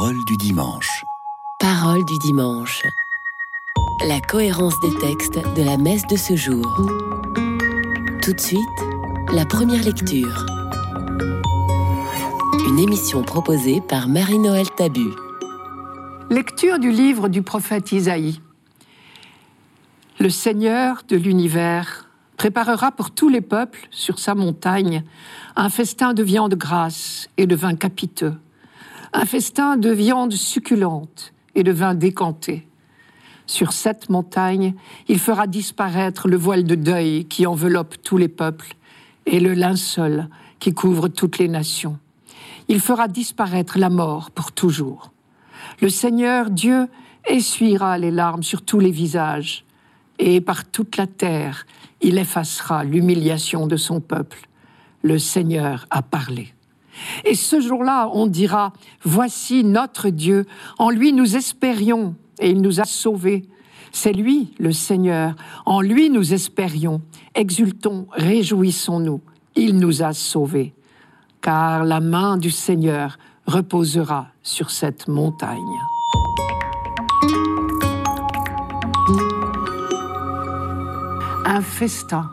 Parole 0.00 0.24
du 0.24 0.36
dimanche. 0.38 1.04
Parole 1.58 2.06
du 2.06 2.16
dimanche. 2.20 2.86
La 4.08 4.18
cohérence 4.22 4.80
des 4.80 4.94
textes 4.98 5.38
de 5.54 5.62
la 5.62 5.76
messe 5.76 6.06
de 6.06 6.16
ce 6.16 6.36
jour. 6.36 6.64
Tout 8.22 8.32
de 8.32 8.40
suite, 8.40 8.60
la 9.30 9.44
première 9.44 9.84
lecture. 9.84 10.46
Une 12.66 12.78
émission 12.78 13.22
proposée 13.22 13.82
par 13.82 14.08
Marie-Noël 14.08 14.70
Tabu. 14.70 15.10
Lecture 16.30 16.78
du 16.78 16.92
livre 16.92 17.28
du 17.28 17.42
prophète 17.42 17.92
Isaïe. 17.92 18.40
Le 20.18 20.30
Seigneur 20.30 21.02
de 21.10 21.16
l'univers 21.16 22.08
préparera 22.38 22.90
pour 22.90 23.10
tous 23.10 23.28
les 23.28 23.42
peuples 23.42 23.86
sur 23.90 24.18
sa 24.18 24.34
montagne 24.34 25.04
un 25.56 25.68
festin 25.68 26.14
de 26.14 26.22
viande 26.22 26.54
grasse 26.54 27.28
et 27.36 27.46
de 27.46 27.54
vin 27.54 27.74
capiteux, 27.76 28.34
un 29.12 29.24
festin 29.24 29.76
de 29.76 29.90
viande 29.90 30.32
succulente 30.32 31.32
et 31.54 31.62
de 31.62 31.72
vin 31.72 31.94
décanté. 31.94 32.66
Sur 33.46 33.72
cette 33.72 34.08
montagne, 34.08 34.74
il 35.08 35.18
fera 35.18 35.48
disparaître 35.48 36.28
le 36.28 36.36
voile 36.36 36.64
de 36.64 36.76
deuil 36.76 37.24
qui 37.24 37.46
enveloppe 37.46 37.96
tous 38.02 38.16
les 38.16 38.28
peuples 38.28 38.74
et 39.26 39.40
le 39.40 39.54
linceul 39.54 40.28
qui 40.60 40.72
couvre 40.72 41.08
toutes 41.08 41.38
les 41.38 41.48
nations. 41.48 41.98
Il 42.68 42.80
fera 42.80 43.08
disparaître 43.08 43.78
la 43.78 43.90
mort 43.90 44.30
pour 44.30 44.52
toujours. 44.52 45.10
Le 45.80 45.88
Seigneur 45.88 46.50
Dieu 46.50 46.86
essuiera 47.26 47.98
les 47.98 48.12
larmes 48.12 48.44
sur 48.44 48.62
tous 48.62 48.78
les 48.78 48.92
visages, 48.92 49.64
et 50.18 50.40
par 50.40 50.64
toute 50.64 50.96
la 50.96 51.06
terre, 51.06 51.66
il 52.00 52.18
effacera 52.18 52.84
l'humiliation 52.84 53.66
de 53.66 53.76
son 53.76 54.00
peuple. 54.00 54.48
Le 55.02 55.18
Seigneur 55.18 55.86
a 55.90 56.02
parlé. 56.02 56.54
Et 57.24 57.34
ce 57.34 57.60
jour-là, 57.60 58.10
on 58.12 58.26
dira, 58.26 58.72
Voici 59.02 59.64
notre 59.64 60.08
Dieu, 60.08 60.46
en 60.78 60.90
lui 60.90 61.12
nous 61.12 61.36
espérions, 61.36 62.14
et 62.40 62.50
il 62.50 62.60
nous 62.60 62.80
a 62.80 62.84
sauvés. 62.84 63.44
C'est 63.92 64.12
lui, 64.12 64.54
le 64.58 64.72
Seigneur, 64.72 65.34
en 65.66 65.80
lui 65.80 66.10
nous 66.10 66.32
espérions. 66.32 67.02
Exultons, 67.34 68.06
réjouissons-nous, 68.12 69.20
il 69.56 69.78
nous 69.78 70.02
a 70.02 70.12
sauvés. 70.12 70.74
Car 71.40 71.84
la 71.84 72.00
main 72.00 72.36
du 72.36 72.50
Seigneur 72.50 73.18
reposera 73.46 74.28
sur 74.42 74.70
cette 74.70 75.08
montagne. 75.08 75.58
Un 81.44 81.62
festin. 81.62 82.30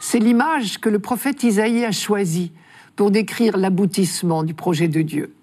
C'est 0.00 0.18
l'image 0.18 0.78
que 0.78 0.88
le 0.88 0.98
prophète 0.98 1.44
Isaïe 1.44 1.84
a 1.84 1.92
choisie 1.92 2.52
pour 2.96 3.10
décrire 3.10 3.56
l'aboutissement 3.56 4.42
du 4.42 4.54
projet 4.54 4.88
de 4.88 5.02
Dieu. 5.02 5.34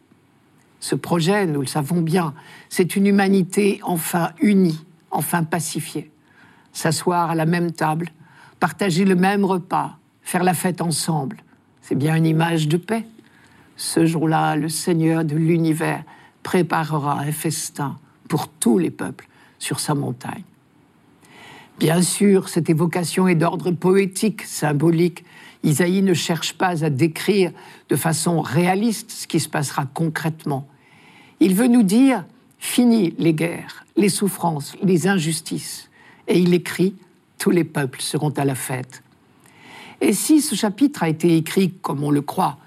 Ce 0.79 0.95
projet, 0.95 1.45
nous 1.45 1.61
le 1.61 1.67
savons 1.67 2.01
bien, 2.01 2.33
c'est 2.69 2.95
une 2.95 3.07
humanité 3.07 3.79
enfin 3.83 4.31
unie, 4.41 4.85
enfin 5.11 5.43
pacifiée. 5.43 6.09
S'asseoir 6.71 7.31
à 7.31 7.35
la 7.35 7.45
même 7.45 7.71
table, 7.71 8.09
partager 8.59 9.03
le 9.03 9.15
même 9.15 9.43
repas, 9.43 9.97
faire 10.21 10.43
la 10.43 10.53
fête 10.53 10.81
ensemble, 10.81 11.43
c'est 11.81 11.95
bien 11.95 12.15
une 12.15 12.25
image 12.25 12.67
de 12.67 12.77
paix. 12.77 13.05
Ce 13.75 14.05
jour-là, 14.05 14.55
le 14.55 14.69
Seigneur 14.69 15.25
de 15.25 15.35
l'univers 15.35 16.03
préparera 16.43 17.19
un 17.19 17.31
festin 17.31 17.97
pour 18.27 18.47
tous 18.47 18.77
les 18.77 18.91
peuples 18.91 19.27
sur 19.57 19.79
sa 19.79 19.95
montagne. 19.95 20.43
Bien 21.79 22.01
sûr, 22.01 22.49
cette 22.49 22.69
évocation 22.69 23.29
est 23.29 23.35
d'ordre 23.35 23.71
poétique, 23.71 24.41
symbolique. 24.41 25.23
Isaïe 25.63 26.01
ne 26.01 26.13
cherche 26.13 26.53
pas 26.53 26.83
à 26.83 26.89
décrire 26.89 27.53
de 27.87 27.95
façon 27.95 28.41
réaliste 28.41 29.11
ce 29.11 29.27
qui 29.27 29.39
se 29.39 29.47
passera 29.47 29.85
concrètement. 29.85 30.67
Il 31.39 31.55
veut 31.55 31.67
nous 31.67 31.83
dire 31.83 32.25
fini 32.57 33.15
les 33.17 33.33
guerres, 33.33 33.85
les 33.95 34.09
souffrances, 34.09 34.75
les 34.83 35.07
injustices. 35.07 35.89
Et 36.27 36.39
il 36.39 36.53
écrit 36.53 36.95
tous 37.37 37.49
les 37.49 37.63
peuples 37.63 38.01
seront 38.01 38.31
à 38.31 38.43
la 38.43 38.55
fête. 38.55 39.01
Et 40.01 40.11
si 40.11 40.41
ce 40.41 40.55
chapitre 40.55 41.03
a 41.03 41.07
été 41.07 41.37
écrit, 41.37 41.71
comme 41.81 42.03
on 42.03 42.11
le 42.11 42.21
croit, 42.21 42.57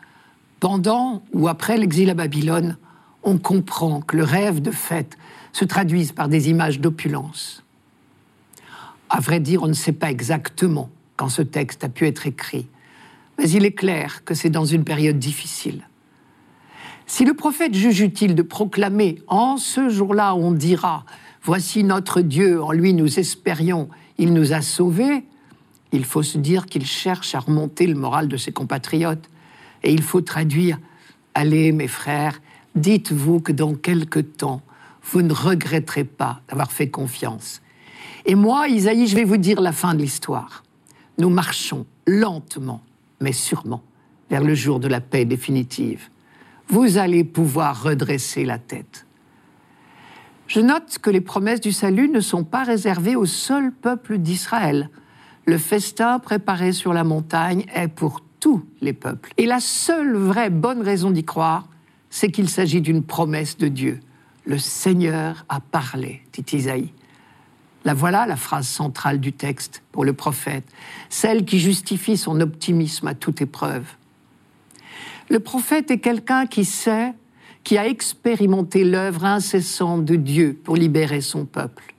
pendant 0.58 1.22
ou 1.34 1.48
après 1.48 1.76
l'exil 1.76 2.08
à 2.08 2.14
Babylone, 2.14 2.78
on 3.24 3.36
comprend 3.36 4.00
que 4.00 4.16
le 4.16 4.24
rêve 4.24 4.62
de 4.62 4.70
fête 4.70 5.18
se 5.52 5.66
traduise 5.66 6.12
par 6.12 6.28
des 6.28 6.48
images 6.48 6.80
d'opulence. 6.80 7.62
À 9.14 9.20
vrai 9.20 9.40
dire, 9.40 9.62
on 9.62 9.68
ne 9.68 9.74
sait 9.74 9.92
pas 9.92 10.10
exactement 10.10 10.88
quand 11.16 11.28
ce 11.28 11.42
texte 11.42 11.84
a 11.84 11.90
pu 11.90 12.06
être 12.06 12.26
écrit, 12.26 12.66
mais 13.38 13.48
il 13.50 13.66
est 13.66 13.72
clair 13.72 14.24
que 14.24 14.32
c'est 14.32 14.48
dans 14.48 14.64
une 14.64 14.84
période 14.84 15.18
difficile. 15.18 15.86
Si 17.06 17.26
le 17.26 17.34
prophète 17.34 17.74
juge 17.74 18.00
utile 18.00 18.34
de 18.34 18.40
proclamer 18.40 19.18
en 19.26 19.58
ce 19.58 19.90
jour-là, 19.90 20.34
on 20.34 20.50
dira 20.50 21.04
Voici 21.42 21.84
notre 21.84 22.22
Dieu, 22.22 22.62
en 22.62 22.72
lui 22.72 22.94
nous 22.94 23.18
espérions, 23.18 23.90
il 24.16 24.32
nous 24.32 24.54
a 24.54 24.62
sauvés, 24.62 25.24
il 25.92 26.06
faut 26.06 26.22
se 26.22 26.38
dire 26.38 26.64
qu'il 26.64 26.86
cherche 26.86 27.34
à 27.34 27.40
remonter 27.40 27.86
le 27.86 27.96
moral 27.96 28.28
de 28.28 28.38
ses 28.38 28.52
compatriotes. 28.52 29.28
Et 29.82 29.92
il 29.92 30.02
faut 30.02 30.22
traduire 30.22 30.78
Allez, 31.34 31.72
mes 31.72 31.88
frères, 31.88 32.40
dites-vous 32.76 33.40
que 33.40 33.52
dans 33.52 33.74
quelque 33.74 34.20
temps, 34.20 34.62
vous 35.02 35.20
ne 35.20 35.34
regretterez 35.34 36.04
pas 36.04 36.40
d'avoir 36.48 36.72
fait 36.72 36.88
confiance 36.88 37.60
et 38.24 38.34
moi, 38.34 38.68
Isaïe, 38.68 39.06
je 39.06 39.16
vais 39.16 39.24
vous 39.24 39.36
dire 39.36 39.60
la 39.60 39.72
fin 39.72 39.94
de 39.94 40.00
l'histoire. 40.00 40.62
Nous 41.18 41.30
marchons 41.30 41.86
lentement, 42.06 42.82
mais 43.20 43.32
sûrement, 43.32 43.82
vers 44.30 44.44
le 44.44 44.54
jour 44.54 44.80
de 44.80 44.88
la 44.88 45.00
paix 45.00 45.24
définitive. 45.24 46.08
Vous 46.68 46.98
allez 46.98 47.24
pouvoir 47.24 47.82
redresser 47.82 48.44
la 48.44 48.58
tête. 48.58 49.06
Je 50.46 50.60
note 50.60 50.98
que 51.00 51.10
les 51.10 51.20
promesses 51.20 51.60
du 51.60 51.72
salut 51.72 52.08
ne 52.08 52.20
sont 52.20 52.44
pas 52.44 52.62
réservées 52.62 53.16
au 53.16 53.26
seul 53.26 53.72
peuple 53.72 54.18
d'Israël. 54.18 54.90
Le 55.46 55.58
festin 55.58 56.18
préparé 56.18 56.72
sur 56.72 56.92
la 56.92 57.04
montagne 57.04 57.64
est 57.74 57.88
pour 57.88 58.20
tous 58.38 58.64
les 58.80 58.92
peuples. 58.92 59.32
Et 59.38 59.46
la 59.46 59.60
seule 59.60 60.14
vraie 60.14 60.50
bonne 60.50 60.82
raison 60.82 61.10
d'y 61.10 61.24
croire, 61.24 61.68
c'est 62.10 62.30
qu'il 62.30 62.48
s'agit 62.48 62.80
d'une 62.80 63.02
promesse 63.02 63.56
de 63.56 63.68
Dieu. 63.68 64.00
Le 64.44 64.58
Seigneur 64.58 65.44
a 65.48 65.60
parlé, 65.60 66.22
dit 66.32 66.56
Isaïe. 66.56 66.92
La 67.84 67.94
voilà 67.94 68.26
la 68.26 68.36
phrase 68.36 68.68
centrale 68.68 69.18
du 69.20 69.32
texte 69.32 69.82
pour 69.90 70.04
le 70.04 70.12
prophète, 70.12 70.64
celle 71.08 71.44
qui 71.44 71.58
justifie 71.58 72.16
son 72.16 72.40
optimisme 72.40 73.08
à 73.08 73.14
toute 73.14 73.40
épreuve. 73.40 73.86
Le 75.28 75.40
prophète 75.40 75.90
est 75.90 75.98
quelqu'un 75.98 76.46
qui 76.46 76.64
sait, 76.64 77.12
qui 77.64 77.78
a 77.78 77.86
expérimenté 77.86 78.84
l'œuvre 78.84 79.24
incessante 79.24 80.04
de 80.04 80.16
Dieu 80.16 80.58
pour 80.62 80.76
libérer 80.76 81.20
son 81.20 81.44
peuple. 81.44 81.94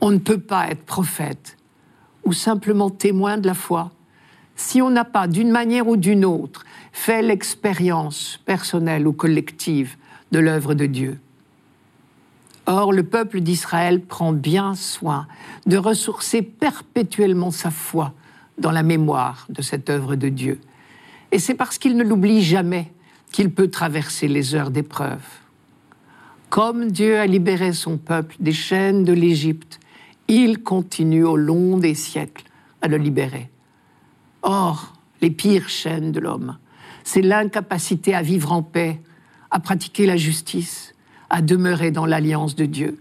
On 0.00 0.10
ne 0.10 0.18
peut 0.18 0.40
pas 0.40 0.68
être 0.68 0.84
prophète 0.84 1.56
ou 2.24 2.32
simplement 2.32 2.90
témoin 2.90 3.38
de 3.38 3.46
la 3.46 3.54
foi 3.54 3.92
si 4.56 4.80
on 4.80 4.90
n'a 4.90 5.04
pas, 5.04 5.26
d'une 5.26 5.50
manière 5.50 5.88
ou 5.88 5.96
d'une 5.96 6.24
autre, 6.24 6.64
fait 6.92 7.22
l'expérience 7.22 8.40
personnelle 8.44 9.06
ou 9.06 9.12
collective 9.12 9.96
de 10.30 10.38
l'œuvre 10.38 10.74
de 10.74 10.86
Dieu. 10.86 11.18
Or, 12.66 12.92
le 12.92 13.02
peuple 13.02 13.40
d'Israël 13.40 14.00
prend 14.00 14.32
bien 14.32 14.74
soin 14.74 15.26
de 15.66 15.76
ressourcer 15.76 16.40
perpétuellement 16.42 17.50
sa 17.50 17.70
foi 17.70 18.14
dans 18.58 18.70
la 18.70 18.82
mémoire 18.82 19.46
de 19.50 19.60
cette 19.60 19.90
œuvre 19.90 20.16
de 20.16 20.28
Dieu. 20.28 20.60
Et 21.32 21.38
c'est 21.38 21.54
parce 21.54 21.78
qu'il 21.78 21.96
ne 21.96 22.04
l'oublie 22.04 22.42
jamais 22.42 22.92
qu'il 23.32 23.50
peut 23.50 23.68
traverser 23.68 24.28
les 24.28 24.54
heures 24.54 24.70
d'épreuve. 24.70 25.24
Comme 26.48 26.92
Dieu 26.92 27.18
a 27.18 27.26
libéré 27.26 27.72
son 27.72 27.98
peuple 27.98 28.36
des 28.38 28.52
chaînes 28.52 29.04
de 29.04 29.12
l'Égypte, 29.12 29.80
il 30.28 30.62
continue 30.62 31.24
au 31.24 31.36
long 31.36 31.76
des 31.76 31.94
siècles 31.94 32.44
à 32.80 32.88
le 32.88 32.96
libérer. 32.96 33.50
Or, 34.42 34.94
les 35.20 35.30
pires 35.30 35.68
chaînes 35.68 36.12
de 36.12 36.20
l'homme, 36.20 36.56
c'est 37.02 37.22
l'incapacité 37.22 38.14
à 38.14 38.22
vivre 38.22 38.52
en 38.52 38.62
paix, 38.62 39.00
à 39.50 39.58
pratiquer 39.58 40.06
la 40.06 40.16
justice, 40.16 40.93
à 41.34 41.42
demeurer 41.42 41.90
dans 41.90 42.06
l'alliance 42.06 42.54
de 42.54 42.64
Dieu. 42.64 42.96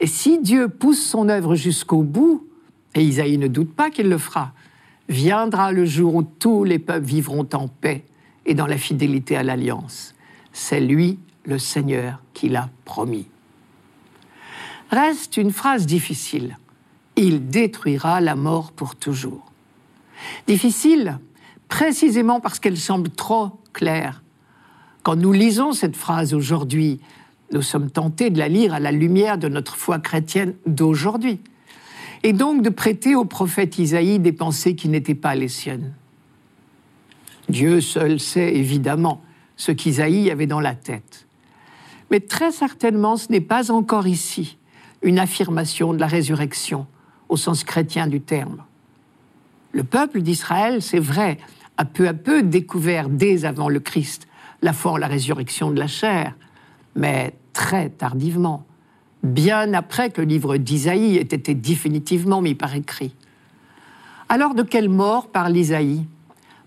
Et 0.00 0.06
si 0.06 0.38
Dieu 0.38 0.68
pousse 0.68 1.04
son 1.04 1.28
œuvre 1.28 1.56
jusqu'au 1.56 2.02
bout, 2.02 2.46
et 2.94 3.04
Isaïe 3.04 3.36
ne 3.36 3.48
doute 3.48 3.74
pas 3.74 3.90
qu'il 3.90 4.08
le 4.08 4.16
fera, 4.16 4.52
viendra 5.10 5.72
le 5.72 5.84
jour 5.84 6.14
où 6.14 6.22
tous 6.22 6.64
les 6.64 6.78
peuples 6.78 7.04
vivront 7.04 7.46
en 7.52 7.68
paix 7.68 8.06
et 8.46 8.54
dans 8.54 8.66
la 8.66 8.78
fidélité 8.78 9.36
à 9.36 9.42
l'alliance. 9.42 10.14
C'est 10.54 10.80
lui, 10.80 11.18
le 11.44 11.58
Seigneur, 11.58 12.22
qui 12.32 12.48
l'a 12.48 12.70
promis. 12.86 13.28
Reste 14.90 15.36
une 15.36 15.52
phrase 15.52 15.84
difficile. 15.84 16.56
Il 17.16 17.48
détruira 17.48 18.22
la 18.22 18.36
mort 18.36 18.72
pour 18.72 18.96
toujours. 18.96 19.52
Difficile 20.46 21.18
précisément 21.68 22.40
parce 22.40 22.58
qu'elle 22.58 22.78
semble 22.78 23.10
trop 23.10 23.60
claire 23.74 24.22
quand 25.02 25.16
nous 25.16 25.32
lisons 25.32 25.72
cette 25.72 25.96
phrase 25.96 26.34
aujourd'hui, 26.34 27.00
nous 27.52 27.62
sommes 27.62 27.90
tentés 27.90 28.30
de 28.30 28.38
la 28.38 28.48
lire 28.48 28.72
à 28.74 28.80
la 28.80 28.92
lumière 28.92 29.38
de 29.38 29.48
notre 29.48 29.76
foi 29.76 29.98
chrétienne 29.98 30.54
d'aujourd'hui, 30.66 31.40
et 32.22 32.32
donc 32.32 32.62
de 32.62 32.70
prêter 32.70 33.14
au 33.14 33.24
prophète 33.24 33.78
Isaïe 33.78 34.18
des 34.18 34.32
pensées 34.32 34.76
qui 34.76 34.88
n'étaient 34.88 35.14
pas 35.14 35.34
les 35.34 35.48
siennes. 35.48 35.92
Dieu 37.48 37.80
seul 37.80 38.20
sait 38.20 38.54
évidemment 38.54 39.22
ce 39.56 39.72
qu'Isaïe 39.72 40.30
avait 40.30 40.46
dans 40.46 40.60
la 40.60 40.74
tête. 40.74 41.26
Mais 42.10 42.20
très 42.20 42.52
certainement, 42.52 43.16
ce 43.16 43.30
n'est 43.30 43.40
pas 43.40 43.70
encore 43.70 44.06
ici 44.06 44.56
une 45.02 45.18
affirmation 45.18 45.92
de 45.92 45.98
la 45.98 46.06
résurrection 46.06 46.86
au 47.28 47.36
sens 47.36 47.64
chrétien 47.64 48.06
du 48.06 48.20
terme. 48.20 48.62
Le 49.72 49.82
peuple 49.82 50.22
d'Israël, 50.22 50.80
c'est 50.80 51.00
vrai, 51.00 51.38
a 51.76 51.84
peu 51.84 52.06
à 52.06 52.14
peu 52.14 52.42
découvert 52.42 53.08
dès 53.08 53.44
avant 53.44 53.68
le 53.68 53.80
Christ 53.80 54.28
la 54.62 54.72
foi 54.72 54.92
en 54.92 54.96
la 54.96 55.08
résurrection 55.08 55.70
de 55.70 55.78
la 55.78 55.88
chair, 55.88 56.34
mais 56.94 57.34
très 57.52 57.90
tardivement, 57.90 58.64
bien 59.22 59.74
après 59.74 60.10
que 60.10 60.20
le 60.20 60.26
livre 60.26 60.56
d'Isaïe 60.56 61.16
ait 61.16 61.22
été 61.22 61.54
définitivement 61.54 62.40
mis 62.40 62.54
par 62.54 62.74
écrit. 62.74 63.14
Alors 64.28 64.54
de 64.54 64.62
quelle 64.62 64.88
mort 64.88 65.28
parle 65.28 65.56
Isaïe? 65.56 66.06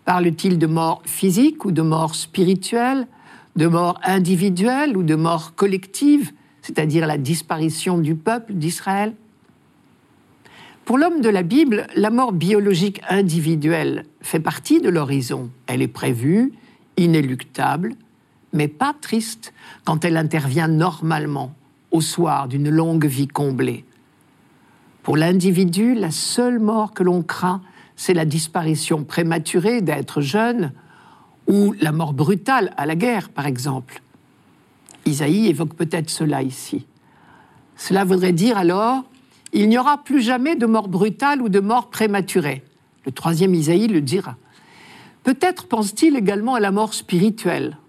Parle-t-il 0.04 0.60
de 0.60 0.68
mort 0.68 1.02
physique 1.06 1.66
ou 1.66 1.72
de 1.72 1.82
mort 1.82 2.14
spirituelle, 2.14 3.08
de 3.56 3.68
mort 3.68 4.00
individuelle 4.04 4.96
ou 4.96 5.04
de 5.04 5.16
mort 5.16 5.56
collective, 5.56 6.32
c'est-à-dire 6.62 7.08
la 7.08 7.18
disparition 7.18 7.98
du 7.98 8.16
peuple 8.16 8.54
d'Israël? 8.54 9.16
Pour 10.84 11.00
l'homme 11.00 11.22
de 11.22 11.30
la 11.30 11.42
Bible, 11.42 11.88
la 11.96 12.12
mort 12.12 12.32
biologique 12.32 13.02
individuelle 13.10 14.06
fait 14.22 14.40
partie 14.40 14.80
de 14.80 14.90
l'horizon. 14.90 15.50
Elle 15.66 15.82
est 15.82 15.88
prévue, 15.88 16.54
inéluctable, 16.98 17.96
mais 18.54 18.68
pas 18.68 18.96
triste 19.00 19.54
quand 19.84 20.06
elle 20.06 20.18
intervient 20.18 20.68
normalement 20.68 21.54
au 21.92 22.02
soir 22.02 22.48
d'une 22.48 22.70
longue 22.70 23.06
vie 23.06 23.28
comblée. 23.28 23.86
Pour 25.04 25.18
l'individu, 25.18 25.94
la 25.94 26.12
seule 26.12 26.60
mort 26.60 26.94
que 26.94 27.04
l'on 27.04 27.22
craint, 27.22 27.62
c'est 27.96 28.14
la 28.14 28.26
disparition 28.26 29.04
prématurée 29.04 29.82
d'être 29.82 30.22
jeune 30.22 30.74
ou 31.48 31.74
la 31.80 31.92
mort 31.92 32.14
brutale 32.14 32.74
à 32.78 32.86
la 32.86 32.96
guerre, 32.96 33.30
par 33.30 33.46
exemple. 33.46 34.02
Isaïe 35.06 35.48
évoque 35.48 35.76
peut-être 35.76 36.10
cela 36.10 36.42
ici. 36.42 36.88
Cela 37.76 38.04
voudrait 38.04 38.34
dire 38.34 38.58
alors, 38.58 39.04
il 39.54 39.70
n'y 39.70 39.78
aura 39.78 40.04
plus 40.04 40.22
jamais 40.22 40.56
de 40.56 40.66
mort 40.66 40.88
brutale 40.88 41.42
ou 41.42 41.50
de 41.50 41.60
mort 41.60 41.90
prématurée. 41.90 42.64
Le 43.06 43.12
troisième 43.12 43.54
Isaïe 43.54 43.88
le 43.88 44.02
dira. 44.02 44.38
Peut-être 45.25 45.66
pense-t-il 45.68 46.16
également 46.16 46.54
à 46.54 46.60
la 46.60 46.72
mort 46.72 46.94
spirituelle, 46.94 47.80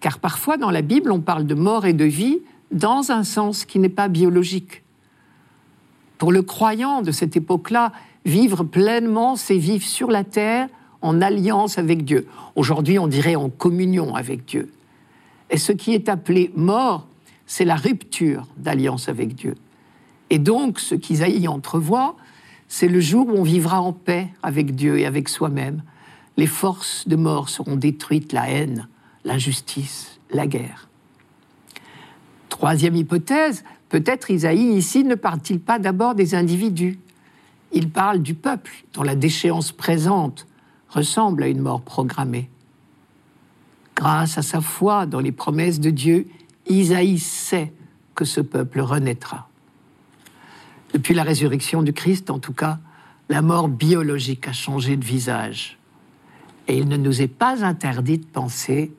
car 0.00 0.18
parfois 0.18 0.56
dans 0.56 0.72
la 0.72 0.82
Bible 0.82 1.12
on 1.12 1.20
parle 1.20 1.46
de 1.46 1.54
mort 1.54 1.86
et 1.86 1.92
de 1.92 2.04
vie 2.04 2.40
dans 2.72 3.12
un 3.12 3.22
sens 3.22 3.64
qui 3.64 3.78
n'est 3.78 3.88
pas 3.88 4.08
biologique. 4.08 4.82
Pour 6.18 6.32
le 6.32 6.42
croyant 6.42 7.00
de 7.02 7.12
cette 7.12 7.36
époque-là, 7.36 7.92
vivre 8.24 8.64
pleinement, 8.64 9.36
c'est 9.36 9.58
vivre 9.58 9.84
sur 9.84 10.10
la 10.10 10.24
terre 10.24 10.68
en 11.02 11.22
alliance 11.22 11.78
avec 11.78 12.04
Dieu. 12.04 12.26
Aujourd'hui, 12.56 12.98
on 12.98 13.06
dirait 13.06 13.36
en 13.36 13.48
communion 13.48 14.16
avec 14.16 14.44
Dieu. 14.44 14.72
Et 15.50 15.58
ce 15.58 15.70
qui 15.70 15.94
est 15.94 16.08
appelé 16.08 16.50
mort, 16.56 17.06
c'est 17.46 17.64
la 17.64 17.76
rupture 17.76 18.48
d'alliance 18.56 19.08
avec 19.08 19.36
Dieu. 19.36 19.54
Et 20.30 20.40
donc, 20.40 20.80
ce 20.80 20.96
qu'Isaïe 20.96 21.46
entrevoit, 21.46 22.16
c'est 22.66 22.88
le 22.88 22.98
jour 22.98 23.28
où 23.28 23.36
on 23.36 23.44
vivra 23.44 23.80
en 23.80 23.92
paix 23.92 24.26
avec 24.42 24.74
Dieu 24.74 24.98
et 24.98 25.06
avec 25.06 25.28
soi-même, 25.28 25.82
les 26.36 26.46
forces 26.46 27.06
de 27.06 27.16
mort 27.16 27.48
seront 27.48 27.76
détruites, 27.76 28.32
la 28.32 28.48
haine, 28.48 28.88
l'injustice, 29.24 30.18
la 30.30 30.46
guerre. 30.46 30.88
Troisième 32.48 32.96
hypothèse, 32.96 33.64
peut-être 33.88 34.30
Isaïe 34.30 34.76
ici 34.76 35.04
ne 35.04 35.14
parle-t-il 35.14 35.60
pas 35.60 35.78
d'abord 35.78 36.14
des 36.14 36.34
individus? 36.34 36.98
Il 37.72 37.90
parle 37.90 38.20
du 38.20 38.34
peuple 38.34 38.84
dont 38.92 39.02
la 39.02 39.14
déchéance 39.14 39.72
présente 39.72 40.46
ressemble 40.88 41.42
à 41.42 41.48
une 41.48 41.60
mort 41.60 41.80
programmée. 41.80 42.50
Grâce 43.96 44.38
à 44.38 44.42
sa 44.42 44.60
foi 44.60 45.06
dans 45.06 45.20
les 45.20 45.32
promesses 45.32 45.80
de 45.80 45.90
Dieu, 45.90 46.28
Isaïe 46.68 47.18
sait 47.18 47.72
que 48.14 48.24
ce 48.24 48.40
peuple 48.40 48.80
renaîtra. 48.80 49.48
Depuis 50.92 51.14
la 51.14 51.22
résurrection 51.22 51.82
du 51.82 51.92
Christ, 51.92 52.30
en 52.30 52.38
tout 52.38 52.52
cas, 52.52 52.78
la 53.28 53.40
mort 53.40 53.68
biologique 53.68 54.46
a 54.48 54.52
changé 54.52 54.96
de 54.96 55.04
visage. 55.04 55.78
Et 56.68 56.78
il 56.78 56.88
ne 56.88 56.96
nous 56.96 57.20
est 57.22 57.28
pas 57.28 57.64
interdit 57.64 58.18
de 58.18 58.26
penser, 58.26 58.92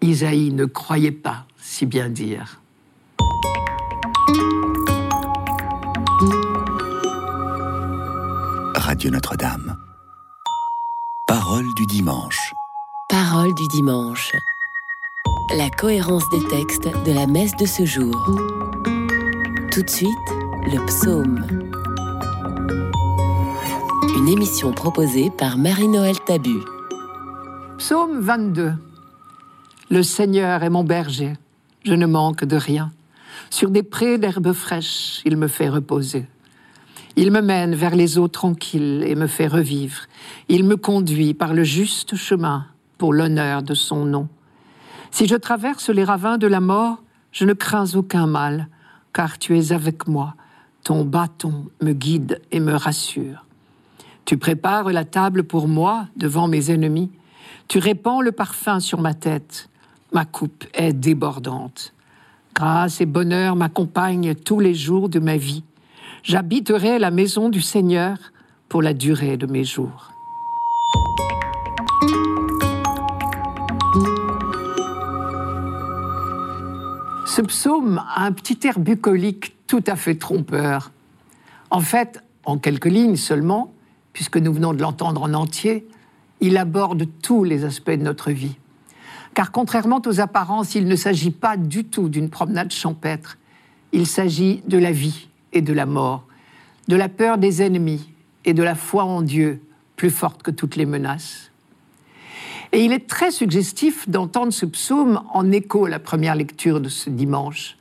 Isaïe 0.00 0.52
ne 0.52 0.64
croyait 0.64 1.10
pas, 1.10 1.46
si 1.58 1.86
bien 1.86 2.08
dire. 2.08 2.60
Radio 8.76 9.10
Notre-Dame. 9.10 9.76
Parole 11.26 11.66
du 11.76 11.86
dimanche. 11.86 12.54
Parole 13.08 13.54
du 13.54 13.66
dimanche. 13.68 14.32
La 15.56 15.70
cohérence 15.70 16.28
des 16.30 16.46
textes 16.48 16.88
de 17.04 17.12
la 17.12 17.26
messe 17.26 17.56
de 17.56 17.66
ce 17.66 17.84
jour. 17.84 18.14
Tout 19.72 19.82
de 19.82 19.90
suite, 19.90 20.30
le 20.66 20.84
psaume 20.86 21.73
une 24.24 24.30
émission 24.30 24.72
proposée 24.72 25.30
par 25.36 25.58
Marie-Noël 25.58 26.18
Tabu. 26.18 26.56
Psaume 27.76 28.20
22. 28.20 28.72
Le 29.90 30.02
Seigneur 30.02 30.62
est 30.62 30.70
mon 30.70 30.82
berger, 30.82 31.34
je 31.84 31.92
ne 31.92 32.06
manque 32.06 32.46
de 32.46 32.56
rien. 32.56 32.90
Sur 33.50 33.68
des 33.68 33.82
prés 33.82 34.16
d'herbes 34.16 34.54
fraîches, 34.54 35.20
il 35.26 35.36
me 35.36 35.46
fait 35.46 35.68
reposer. 35.68 36.24
Il 37.16 37.32
me 37.32 37.42
mène 37.42 37.74
vers 37.74 37.94
les 37.94 38.16
eaux 38.16 38.28
tranquilles 38.28 39.04
et 39.06 39.14
me 39.14 39.26
fait 39.26 39.46
revivre. 39.46 40.06
Il 40.48 40.64
me 40.64 40.78
conduit 40.78 41.34
par 41.34 41.52
le 41.52 41.62
juste 41.62 42.16
chemin 42.16 42.64
pour 42.96 43.12
l'honneur 43.12 43.62
de 43.62 43.74
son 43.74 44.06
nom. 44.06 44.28
Si 45.10 45.26
je 45.26 45.36
traverse 45.36 45.90
les 45.90 46.04
ravins 46.04 46.38
de 46.38 46.46
la 46.46 46.60
mort, 46.60 47.02
je 47.30 47.44
ne 47.44 47.52
crains 47.52 47.94
aucun 47.94 48.26
mal, 48.26 48.68
car 49.12 49.38
tu 49.38 49.58
es 49.58 49.72
avec 49.72 50.08
moi. 50.08 50.34
Ton 50.82 51.04
bâton 51.04 51.66
me 51.82 51.92
guide 51.92 52.40
et 52.52 52.60
me 52.60 52.72
rassure. 52.72 53.43
Tu 54.24 54.38
prépares 54.38 54.90
la 54.90 55.04
table 55.04 55.44
pour 55.44 55.68
moi 55.68 56.06
devant 56.16 56.48
mes 56.48 56.70
ennemis. 56.70 57.10
Tu 57.68 57.78
répands 57.78 58.22
le 58.22 58.32
parfum 58.32 58.80
sur 58.80 59.00
ma 59.00 59.12
tête. 59.12 59.68
Ma 60.12 60.24
coupe 60.24 60.64
est 60.72 60.94
débordante. 60.94 61.92
Grâce 62.54 63.00
et 63.00 63.06
bonheur 63.06 63.54
m'accompagnent 63.54 64.34
tous 64.34 64.60
les 64.60 64.74
jours 64.74 65.08
de 65.08 65.18
ma 65.18 65.36
vie. 65.36 65.62
J'habiterai 66.22 66.98
la 66.98 67.10
maison 67.10 67.50
du 67.50 67.60
Seigneur 67.60 68.16
pour 68.70 68.80
la 68.80 68.94
durée 68.94 69.36
de 69.36 69.46
mes 69.46 69.64
jours. 69.64 70.10
Ce 77.26 77.42
psaume 77.42 78.00
a 78.14 78.24
un 78.24 78.32
petit 78.32 78.66
air 78.66 78.78
bucolique 78.78 79.54
tout 79.66 79.84
à 79.86 79.96
fait 79.96 80.14
trompeur. 80.14 80.92
En 81.70 81.80
fait, 81.80 82.22
en 82.44 82.56
quelques 82.56 82.86
lignes 82.86 83.16
seulement, 83.16 83.73
puisque 84.14 84.38
nous 84.38 84.54
venons 84.54 84.72
de 84.72 84.80
l'entendre 84.80 85.22
en 85.22 85.34
entier, 85.34 85.86
il 86.40 86.56
aborde 86.56 87.06
tous 87.20 87.44
les 87.44 87.64
aspects 87.64 87.90
de 87.90 88.02
notre 88.02 88.30
vie. 88.30 88.56
Car 89.34 89.52
contrairement 89.52 90.00
aux 90.06 90.20
apparences, 90.20 90.74
il 90.74 90.86
ne 90.86 90.96
s'agit 90.96 91.32
pas 91.32 91.58
du 91.58 91.84
tout 91.84 92.08
d'une 92.08 92.30
promenade 92.30 92.72
champêtre, 92.72 93.36
il 93.92 94.06
s'agit 94.06 94.62
de 94.66 94.78
la 94.78 94.92
vie 94.92 95.28
et 95.52 95.60
de 95.60 95.72
la 95.72 95.84
mort, 95.84 96.26
de 96.88 96.96
la 96.96 97.08
peur 97.08 97.38
des 97.38 97.60
ennemis 97.60 98.08
et 98.44 98.54
de 98.54 98.62
la 98.62 98.74
foi 98.74 99.04
en 99.04 99.20
Dieu, 99.20 99.60
plus 99.96 100.10
forte 100.10 100.42
que 100.42 100.50
toutes 100.50 100.76
les 100.76 100.86
menaces. 100.86 101.50
Et 102.72 102.84
il 102.84 102.92
est 102.92 103.06
très 103.06 103.30
suggestif 103.30 104.08
d'entendre 104.08 104.52
ce 104.52 104.66
psaume 104.66 105.22
en 105.32 105.50
écho 105.52 105.86
à 105.86 105.88
la 105.88 106.00
première 106.00 106.34
lecture 106.34 106.80
de 106.80 106.88
ce 106.88 107.10
dimanche, 107.10 107.76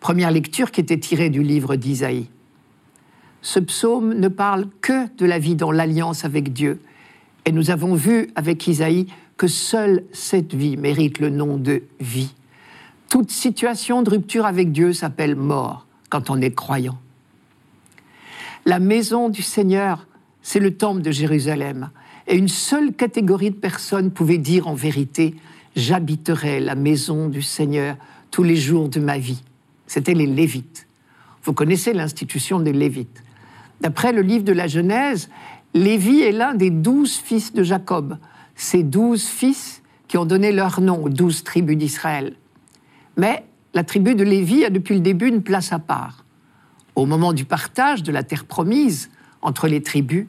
première 0.00 0.30
lecture 0.30 0.70
qui 0.70 0.80
était 0.80 0.98
tirée 0.98 1.30
du 1.30 1.42
livre 1.42 1.76
d'Isaïe 1.76 2.28
ce 3.42 3.58
psaume 3.58 4.14
ne 4.14 4.28
parle 4.28 4.68
que 4.80 5.14
de 5.16 5.26
la 5.26 5.38
vie 5.38 5.56
dans 5.56 5.72
l'alliance 5.72 6.24
avec 6.24 6.52
Dieu. 6.52 6.80
Et 7.44 7.52
nous 7.52 7.70
avons 7.70 7.94
vu 7.94 8.30
avec 8.36 8.66
Isaïe 8.68 9.08
que 9.36 9.48
seule 9.48 10.04
cette 10.12 10.54
vie 10.54 10.76
mérite 10.76 11.18
le 11.18 11.28
nom 11.28 11.56
de 11.56 11.82
vie. 12.00 12.32
Toute 13.08 13.30
situation 13.30 14.02
de 14.02 14.10
rupture 14.10 14.46
avec 14.46 14.70
Dieu 14.70 14.92
s'appelle 14.92 15.34
mort 15.34 15.86
quand 16.08 16.30
on 16.30 16.40
est 16.40 16.54
croyant. 16.54 16.98
La 18.64 18.78
maison 18.78 19.28
du 19.28 19.42
Seigneur, 19.42 20.06
c'est 20.40 20.60
le 20.60 20.76
temple 20.76 21.02
de 21.02 21.10
Jérusalem. 21.10 21.90
Et 22.28 22.36
une 22.36 22.48
seule 22.48 22.92
catégorie 22.92 23.50
de 23.50 23.56
personnes 23.56 24.12
pouvait 24.12 24.38
dire 24.38 24.68
en 24.68 24.74
vérité, 24.74 25.34
j'habiterai 25.74 26.60
la 26.60 26.76
maison 26.76 27.28
du 27.28 27.42
Seigneur 27.42 27.96
tous 28.30 28.44
les 28.44 28.56
jours 28.56 28.88
de 28.88 29.00
ma 29.00 29.18
vie. 29.18 29.42
C'étaient 29.88 30.14
les 30.14 30.26
Lévites. 30.26 30.86
Vous 31.42 31.52
connaissez 31.52 31.92
l'institution 31.92 32.60
des 32.60 32.72
Lévites. 32.72 33.24
D'après 33.82 34.12
le 34.12 34.22
livre 34.22 34.44
de 34.44 34.52
la 34.52 34.68
Genèse, 34.68 35.28
Lévi 35.74 36.20
est 36.20 36.30
l'un 36.30 36.54
des 36.54 36.70
douze 36.70 37.16
fils 37.16 37.52
de 37.52 37.64
Jacob, 37.64 38.16
ces 38.54 38.84
douze 38.84 39.24
fils 39.24 39.82
qui 40.06 40.16
ont 40.16 40.24
donné 40.24 40.52
leur 40.52 40.80
nom 40.80 41.02
aux 41.02 41.08
douze 41.08 41.42
tribus 41.42 41.76
d'Israël. 41.76 42.36
Mais 43.16 43.44
la 43.74 43.82
tribu 43.82 44.14
de 44.14 44.22
Lévi 44.22 44.64
a 44.64 44.70
depuis 44.70 44.94
le 44.94 45.00
début 45.00 45.26
une 45.26 45.42
place 45.42 45.72
à 45.72 45.80
part. 45.80 46.24
Au 46.94 47.06
moment 47.06 47.32
du 47.32 47.44
partage 47.44 48.04
de 48.04 48.12
la 48.12 48.22
terre 48.22 48.44
promise 48.44 49.10
entre 49.40 49.66
les 49.66 49.82
tribus, 49.82 50.26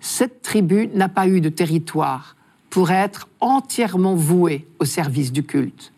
cette 0.00 0.42
tribu 0.42 0.90
n'a 0.92 1.08
pas 1.08 1.26
eu 1.26 1.40
de 1.40 1.48
territoire 1.48 2.36
pour 2.68 2.90
être 2.90 3.26
entièrement 3.40 4.16
voués 4.16 4.66
au 4.80 4.84
service 4.84 5.32
du 5.32 5.44
culte. 5.44 5.94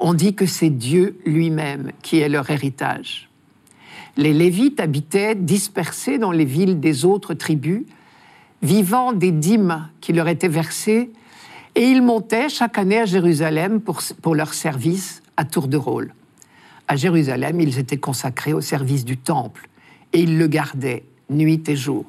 On 0.00 0.12
dit 0.12 0.34
que 0.34 0.46
c'est 0.46 0.70
Dieu 0.70 1.20
lui-même 1.24 1.92
qui 2.02 2.18
est 2.18 2.28
leur 2.28 2.50
héritage. 2.50 3.28
Les 4.16 4.34
Lévites 4.34 4.80
habitaient 4.80 5.34
dispersés 5.34 6.18
dans 6.18 6.32
les 6.32 6.44
villes 6.44 6.80
des 6.80 7.04
autres 7.04 7.34
tribus, 7.34 7.84
vivant 8.62 9.12
des 9.12 9.32
dîmes 9.32 9.88
qui 10.00 10.12
leur 10.12 10.28
étaient 10.28 10.48
versées, 10.48 11.10
et 11.74 11.84
ils 11.84 12.02
montaient 12.02 12.48
chaque 12.48 12.76
année 12.76 12.98
à 12.98 13.06
Jérusalem 13.06 13.80
pour, 13.80 14.02
pour 14.20 14.34
leur 14.34 14.52
service 14.52 15.22
à 15.36 15.44
tour 15.44 15.68
de 15.68 15.78
rôle. 15.78 16.14
À 16.88 16.96
Jérusalem, 16.96 17.60
ils 17.60 17.78
étaient 17.78 17.96
consacrés 17.96 18.52
au 18.52 18.60
service 18.60 19.04
du 19.04 19.16
temple, 19.16 19.68
et 20.12 20.20
ils 20.20 20.36
le 20.36 20.46
gardaient 20.46 21.04
nuit 21.30 21.62
et 21.68 21.76
jour. 21.76 22.04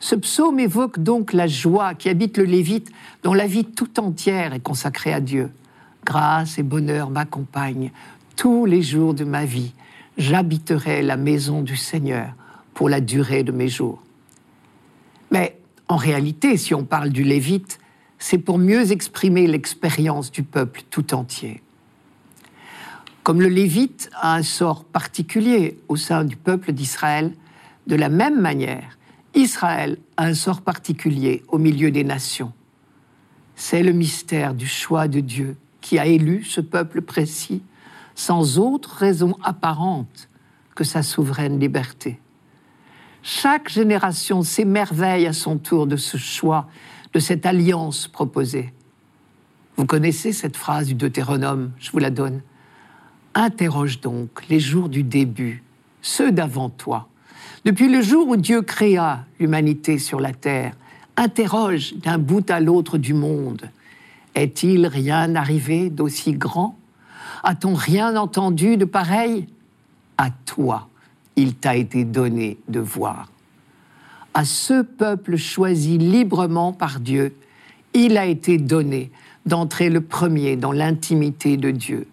Ce 0.00 0.14
psaume 0.14 0.60
évoque 0.60 0.98
donc 0.98 1.32
la 1.32 1.46
joie 1.46 1.94
qui 1.94 2.08
habite 2.08 2.36
le 2.36 2.44
Lévite, 2.44 2.90
dont 3.22 3.34
la 3.34 3.46
vie 3.46 3.64
tout 3.64 3.98
entière 3.98 4.52
est 4.52 4.60
consacrée 4.60 5.12
à 5.12 5.20
Dieu. 5.20 5.50
Grâce 6.04 6.58
et 6.58 6.62
bonheur 6.62 7.10
m'accompagnent 7.10 7.90
tous 8.36 8.66
les 8.66 8.82
jours 8.82 9.14
de 9.14 9.24
ma 9.24 9.44
vie. 9.44 9.72
J'habiterai 10.18 11.02
la 11.02 11.16
maison 11.16 11.62
du 11.62 11.76
Seigneur 11.76 12.34
pour 12.74 12.88
la 12.88 13.00
durée 13.00 13.44
de 13.44 13.52
mes 13.52 13.68
jours. 13.68 14.02
Mais 15.30 15.56
en 15.86 15.96
réalité, 15.96 16.56
si 16.56 16.74
on 16.74 16.84
parle 16.84 17.10
du 17.10 17.22
Lévite, 17.22 17.78
c'est 18.18 18.38
pour 18.38 18.58
mieux 18.58 18.90
exprimer 18.90 19.46
l'expérience 19.46 20.32
du 20.32 20.42
peuple 20.42 20.82
tout 20.90 21.14
entier. 21.14 21.62
Comme 23.22 23.40
le 23.40 23.48
Lévite 23.48 24.10
a 24.20 24.34
un 24.34 24.42
sort 24.42 24.84
particulier 24.84 25.78
au 25.86 25.94
sein 25.94 26.24
du 26.24 26.34
peuple 26.34 26.72
d'Israël, 26.72 27.32
de 27.86 27.94
la 27.94 28.08
même 28.08 28.40
manière, 28.40 28.98
Israël 29.34 29.98
a 30.16 30.24
un 30.24 30.34
sort 30.34 30.62
particulier 30.62 31.44
au 31.46 31.58
milieu 31.58 31.92
des 31.92 32.04
nations. 32.04 32.52
C'est 33.54 33.84
le 33.84 33.92
mystère 33.92 34.54
du 34.54 34.66
choix 34.66 35.06
de 35.06 35.20
Dieu 35.20 35.56
qui 35.80 35.96
a 35.98 36.06
élu 36.06 36.42
ce 36.42 36.60
peuple 36.60 37.02
précis 37.02 37.62
sans 38.18 38.58
autre 38.58 38.96
raison 38.96 39.36
apparente 39.44 40.28
que 40.74 40.82
sa 40.82 41.04
souveraine 41.04 41.60
liberté. 41.60 42.18
Chaque 43.22 43.68
génération 43.68 44.42
s'émerveille 44.42 45.28
à 45.28 45.32
son 45.32 45.56
tour 45.56 45.86
de 45.86 45.94
ce 45.94 46.16
choix, 46.16 46.66
de 47.12 47.20
cette 47.20 47.46
alliance 47.46 48.08
proposée. 48.08 48.74
Vous 49.76 49.86
connaissez 49.86 50.32
cette 50.32 50.56
phrase 50.56 50.88
du 50.88 50.94
Deutéronome, 50.94 51.70
je 51.78 51.92
vous 51.92 52.00
la 52.00 52.10
donne. 52.10 52.42
Interroge 53.34 54.00
donc 54.00 54.48
les 54.48 54.58
jours 54.58 54.88
du 54.88 55.04
début, 55.04 55.62
ceux 56.02 56.32
d'avant 56.32 56.70
toi, 56.70 57.08
depuis 57.64 57.88
le 57.88 58.02
jour 58.02 58.26
où 58.26 58.36
Dieu 58.36 58.62
créa 58.62 59.26
l'humanité 59.38 59.96
sur 59.98 60.18
la 60.18 60.32
terre, 60.32 60.74
interroge 61.16 61.94
d'un 61.94 62.18
bout 62.18 62.50
à 62.50 62.58
l'autre 62.58 62.98
du 62.98 63.14
monde. 63.14 63.70
Est-il 64.34 64.88
rien 64.88 65.36
arrivé 65.36 65.88
d'aussi 65.88 66.32
grand 66.32 66.76
A-t-on 67.42 67.74
rien 67.74 68.16
entendu 68.16 68.76
de 68.76 68.84
pareil? 68.84 69.46
À 70.16 70.30
toi, 70.30 70.88
il 71.36 71.54
t'a 71.54 71.76
été 71.76 72.04
donné 72.04 72.58
de 72.68 72.80
voir. 72.80 73.30
À 74.34 74.44
ce 74.44 74.82
peuple 74.82 75.36
choisi 75.36 75.98
librement 75.98 76.72
par 76.72 77.00
Dieu, 77.00 77.34
il 77.94 78.16
a 78.18 78.26
été 78.26 78.58
donné 78.58 79.10
d'entrer 79.46 79.88
le 79.90 80.00
premier 80.00 80.56
dans 80.56 80.72
l'intimité 80.72 81.56
de 81.56 81.70
Dieu. 81.70 82.06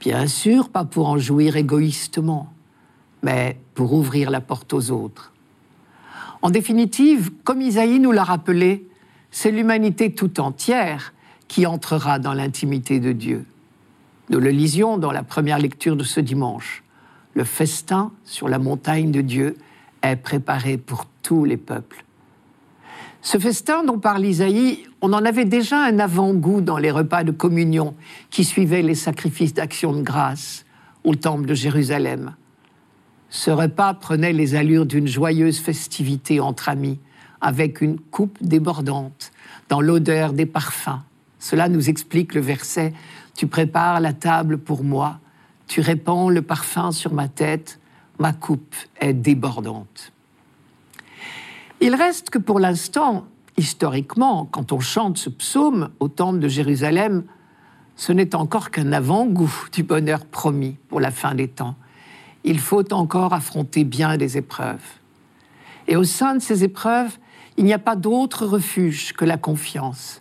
Bien 0.00 0.26
sûr, 0.26 0.68
pas 0.68 0.84
pour 0.84 1.08
en 1.08 1.18
jouir 1.18 1.56
égoïstement, 1.56 2.52
mais 3.22 3.58
pour 3.74 3.92
ouvrir 3.92 4.30
la 4.30 4.40
porte 4.40 4.72
aux 4.72 4.90
autres. 4.90 5.32
En 6.42 6.50
définitive, 6.50 7.30
comme 7.42 7.62
Isaïe 7.62 7.98
nous 7.98 8.12
l'a 8.12 8.24
rappelé, 8.24 8.86
c'est 9.30 9.50
l'humanité 9.50 10.12
tout 10.12 10.38
entière 10.40 11.12
qui 11.48 11.66
entrera 11.66 12.18
dans 12.18 12.34
l'intimité 12.34 13.00
de 13.00 13.12
Dieu. 13.12 13.44
Nous 14.28 14.40
le 14.40 14.50
lisions 14.50 14.98
dans 14.98 15.12
la 15.12 15.22
première 15.22 15.58
lecture 15.58 15.96
de 15.96 16.02
ce 16.02 16.18
dimanche. 16.18 16.82
Le 17.34 17.44
festin 17.44 18.10
sur 18.24 18.48
la 18.48 18.58
montagne 18.58 19.12
de 19.12 19.20
Dieu 19.20 19.56
est 20.02 20.16
préparé 20.16 20.78
pour 20.78 21.06
tous 21.22 21.44
les 21.44 21.56
peuples. 21.56 22.04
Ce 23.22 23.38
festin 23.38 23.84
dont 23.84 23.98
parle 23.98 24.24
Isaïe, 24.24 24.84
on 25.00 25.12
en 25.12 25.24
avait 25.24 25.44
déjà 25.44 25.80
un 25.80 25.98
avant-goût 25.98 26.60
dans 26.60 26.78
les 26.78 26.90
repas 26.90 27.22
de 27.22 27.30
communion 27.30 27.94
qui 28.30 28.44
suivaient 28.44 28.82
les 28.82 28.94
sacrifices 28.94 29.54
d'action 29.54 29.92
de 29.92 30.02
grâce 30.02 30.64
au 31.04 31.14
temple 31.14 31.46
de 31.46 31.54
Jérusalem. 31.54 32.34
Ce 33.30 33.50
repas 33.50 33.94
prenait 33.94 34.32
les 34.32 34.54
allures 34.54 34.86
d'une 34.86 35.06
joyeuse 35.06 35.58
festivité 35.58 36.40
entre 36.40 36.68
amis, 36.68 36.98
avec 37.40 37.80
une 37.80 37.98
coupe 37.98 38.38
débordante, 38.40 39.30
dans 39.68 39.80
l'odeur 39.80 40.32
des 40.32 40.46
parfums. 40.46 41.00
Cela 41.38 41.68
nous 41.68 41.90
explique 41.90 42.34
le 42.34 42.40
verset 42.40 42.92
Tu 43.36 43.46
prépares 43.46 44.00
la 44.00 44.12
table 44.12 44.58
pour 44.58 44.82
moi, 44.82 45.20
tu 45.66 45.80
répands 45.80 46.28
le 46.30 46.42
parfum 46.42 46.92
sur 46.92 47.12
ma 47.12 47.28
tête, 47.28 47.80
ma 48.18 48.32
coupe 48.32 48.74
est 49.00 49.12
débordante. 49.12 50.12
Il 51.80 51.94
reste 51.94 52.30
que 52.30 52.38
pour 52.38 52.58
l'instant, 52.58 53.26
historiquement, 53.56 54.46
quand 54.46 54.72
on 54.72 54.80
chante 54.80 55.18
ce 55.18 55.28
psaume 55.28 55.90
au 56.00 56.08
temple 56.08 56.38
de 56.38 56.48
Jérusalem, 56.48 57.24
ce 57.96 58.12
n'est 58.12 58.34
encore 58.34 58.70
qu'un 58.70 58.92
avant-goût 58.92 59.68
du 59.72 59.82
bonheur 59.82 60.24
promis 60.24 60.76
pour 60.88 61.00
la 61.00 61.10
fin 61.10 61.34
des 61.34 61.48
temps 61.48 61.76
il 62.46 62.60
faut 62.60 62.92
encore 62.94 63.34
affronter 63.34 63.84
bien 63.84 64.16
des 64.16 64.38
épreuves. 64.38 64.84
Et 65.88 65.96
au 65.96 66.04
sein 66.04 66.36
de 66.36 66.38
ces 66.40 66.62
épreuves, 66.62 67.18
il 67.56 67.64
n'y 67.64 67.74
a 67.74 67.78
pas 67.78 67.96
d'autre 67.96 68.46
refuge 68.46 69.12
que 69.12 69.24
la 69.24 69.36
confiance. 69.36 70.20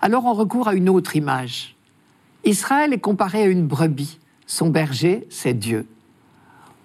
Alors 0.00 0.24
on 0.24 0.32
recourt 0.32 0.68
à 0.68 0.74
une 0.74 0.88
autre 0.88 1.16
image. 1.16 1.73
Israël 2.44 2.92
est 2.92 3.00
comparé 3.00 3.42
à 3.42 3.46
une 3.46 3.66
brebis. 3.66 4.18
Son 4.46 4.68
berger, 4.68 5.26
c'est 5.30 5.54
Dieu. 5.54 5.86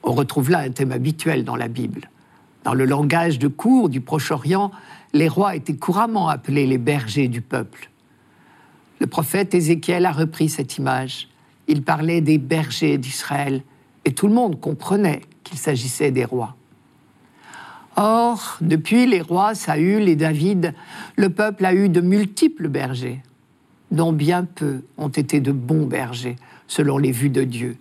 On 0.03 0.13
retrouve 0.13 0.49
là 0.49 0.59
un 0.59 0.71
thème 0.71 0.93
habituel 0.93 1.43
dans 1.43 1.57
la 1.57 1.67
Bible. 1.67 2.09
Dans 2.63 2.73
le 2.73 2.85
langage 2.85 3.39
de 3.39 3.47
cour 3.47 3.89
du 3.89 3.99
Proche-Orient, 4.01 4.71
les 5.13 5.27
rois 5.27 5.55
étaient 5.55 5.75
couramment 5.75 6.29
appelés 6.29 6.67
les 6.67 6.77
bergers 6.77 7.27
du 7.27 7.41
peuple. 7.41 7.89
Le 8.99 9.07
prophète 9.07 9.53
Ézéchiel 9.53 10.05
a 10.05 10.11
repris 10.11 10.49
cette 10.49 10.77
image. 10.77 11.29
Il 11.67 11.83
parlait 11.83 12.21
des 12.21 12.37
bergers 12.37 12.97
d'Israël 12.97 13.63
et 14.05 14.13
tout 14.13 14.27
le 14.27 14.33
monde 14.33 14.59
comprenait 14.59 15.21
qu'il 15.43 15.57
s'agissait 15.57 16.11
des 16.11 16.25
rois. 16.25 16.55
Or, 17.95 18.57
depuis 18.61 19.05
les 19.07 19.21
rois 19.21 19.55
Saül 19.55 20.07
et 20.07 20.15
David, 20.15 20.73
le 21.17 21.29
peuple 21.29 21.65
a 21.65 21.73
eu 21.73 21.89
de 21.89 22.01
multiples 22.01 22.69
bergers, 22.69 23.21
dont 23.91 24.13
bien 24.13 24.45
peu 24.45 24.81
ont 24.97 25.09
été 25.09 25.39
de 25.39 25.51
bons 25.51 25.85
bergers, 25.85 26.35
selon 26.67 26.97
les 26.97 27.11
vues 27.11 27.29
de 27.29 27.43
Dieu. 27.43 27.77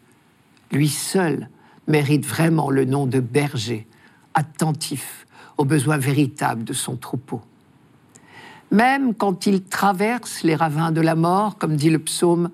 Lui 0.72 0.88
seul 0.88 1.48
mérite 1.86 2.26
vraiment 2.26 2.70
le 2.70 2.84
nom 2.84 3.06
de 3.06 3.20
berger, 3.20 3.86
attentif 4.34 5.26
aux 5.56 5.64
besoins 5.64 5.98
véritables 5.98 6.64
de 6.64 6.72
son 6.72 6.96
troupeau. 6.96 7.40
Même 8.70 9.14
quand 9.14 9.46
il 9.46 9.64
traverse 9.64 10.42
les 10.42 10.54
ravins 10.54 10.92
de 10.92 11.00
la 11.00 11.14
mort, 11.14 11.56
comme 11.56 11.76
dit 11.76 11.90
le 11.90 11.98
psaume, 11.98 12.50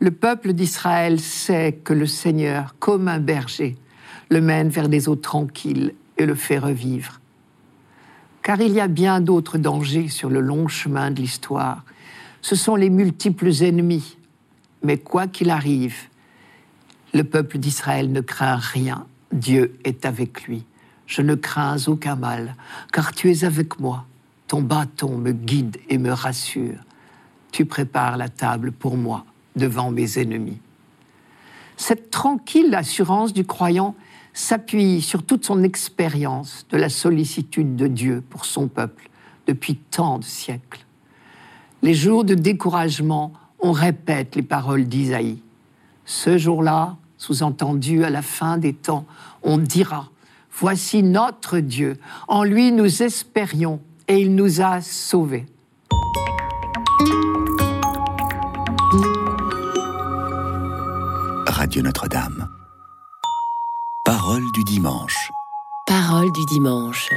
le 0.00 0.10
peuple 0.10 0.52
d'Israël 0.52 1.20
sait 1.20 1.80
que 1.84 1.94
le 1.94 2.06
Seigneur, 2.06 2.74
comme 2.78 3.06
un 3.08 3.20
berger, 3.20 3.76
le 4.30 4.40
mène 4.40 4.68
vers 4.68 4.88
des 4.88 5.08
eaux 5.08 5.16
tranquilles 5.16 5.94
et 6.18 6.26
le 6.26 6.34
fait 6.34 6.58
revivre. 6.58 7.20
Car 8.42 8.60
il 8.60 8.72
y 8.72 8.80
a 8.80 8.88
bien 8.88 9.20
d'autres 9.20 9.58
dangers 9.58 10.08
sur 10.08 10.28
le 10.28 10.40
long 10.40 10.68
chemin 10.68 11.10
de 11.10 11.20
l'histoire. 11.20 11.84
Ce 12.44 12.56
sont 12.56 12.76
les 12.76 12.90
multiples 12.90 13.50
ennemis. 13.62 14.18
Mais 14.82 14.98
quoi 14.98 15.26
qu'il 15.26 15.48
arrive, 15.48 15.96
le 17.14 17.24
peuple 17.24 17.56
d'Israël 17.56 18.12
ne 18.12 18.20
craint 18.20 18.56
rien. 18.56 19.06
Dieu 19.32 19.78
est 19.82 20.04
avec 20.04 20.42
lui. 20.42 20.66
Je 21.06 21.22
ne 21.22 21.36
crains 21.36 21.78
aucun 21.86 22.16
mal, 22.16 22.54
car 22.92 23.14
tu 23.14 23.30
es 23.30 23.44
avec 23.44 23.80
moi. 23.80 24.04
Ton 24.46 24.60
bâton 24.60 25.16
me 25.16 25.32
guide 25.32 25.78
et 25.88 25.96
me 25.96 26.12
rassure. 26.12 26.76
Tu 27.50 27.64
prépares 27.64 28.18
la 28.18 28.28
table 28.28 28.72
pour 28.72 28.98
moi 28.98 29.24
devant 29.56 29.90
mes 29.90 30.18
ennemis. 30.18 30.60
Cette 31.78 32.10
tranquille 32.10 32.74
assurance 32.74 33.32
du 33.32 33.46
croyant 33.46 33.94
s'appuie 34.34 35.00
sur 35.00 35.22
toute 35.22 35.46
son 35.46 35.62
expérience 35.62 36.66
de 36.68 36.76
la 36.76 36.90
sollicitude 36.90 37.74
de 37.74 37.86
Dieu 37.86 38.22
pour 38.28 38.44
son 38.44 38.68
peuple 38.68 39.08
depuis 39.46 39.76
tant 39.76 40.18
de 40.18 40.24
siècles. 40.24 40.84
Les 41.84 41.92
jours 41.92 42.24
de 42.24 42.34
découragement, 42.34 43.34
on 43.60 43.72
répète 43.72 44.36
les 44.36 44.42
paroles 44.42 44.86
d'Isaïe. 44.86 45.42
Ce 46.06 46.38
jour-là, 46.38 46.96
sous-entendu 47.18 48.04
à 48.04 48.10
la 48.10 48.22
fin 48.22 48.56
des 48.56 48.72
temps, 48.72 49.04
on 49.42 49.58
dira, 49.58 50.08
Voici 50.58 51.02
notre 51.02 51.58
Dieu, 51.58 51.98
en 52.26 52.42
lui 52.42 52.72
nous 52.72 53.02
espérions 53.02 53.82
et 54.08 54.18
il 54.18 54.34
nous 54.34 54.62
a 54.62 54.80
sauvés. 54.80 55.44
Radio 61.46 61.82
Notre-Dame. 61.82 62.48
Parole 64.06 64.44
du 64.54 64.64
dimanche. 64.64 65.30
Parole 65.86 66.32
du 66.32 66.46
dimanche. 66.46 67.10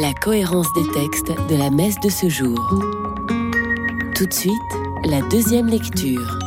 la 0.00 0.14
cohérence 0.14 0.72
des 0.74 0.88
textes 0.92 1.32
de 1.48 1.56
la 1.56 1.70
messe 1.70 1.98
de 1.98 2.10
ce 2.10 2.28
jour. 2.28 3.19
Tout 4.20 4.26
de 4.26 4.34
suite, 4.34 4.52
la 5.06 5.22
deuxième 5.30 5.68
lecture. 5.68 6.38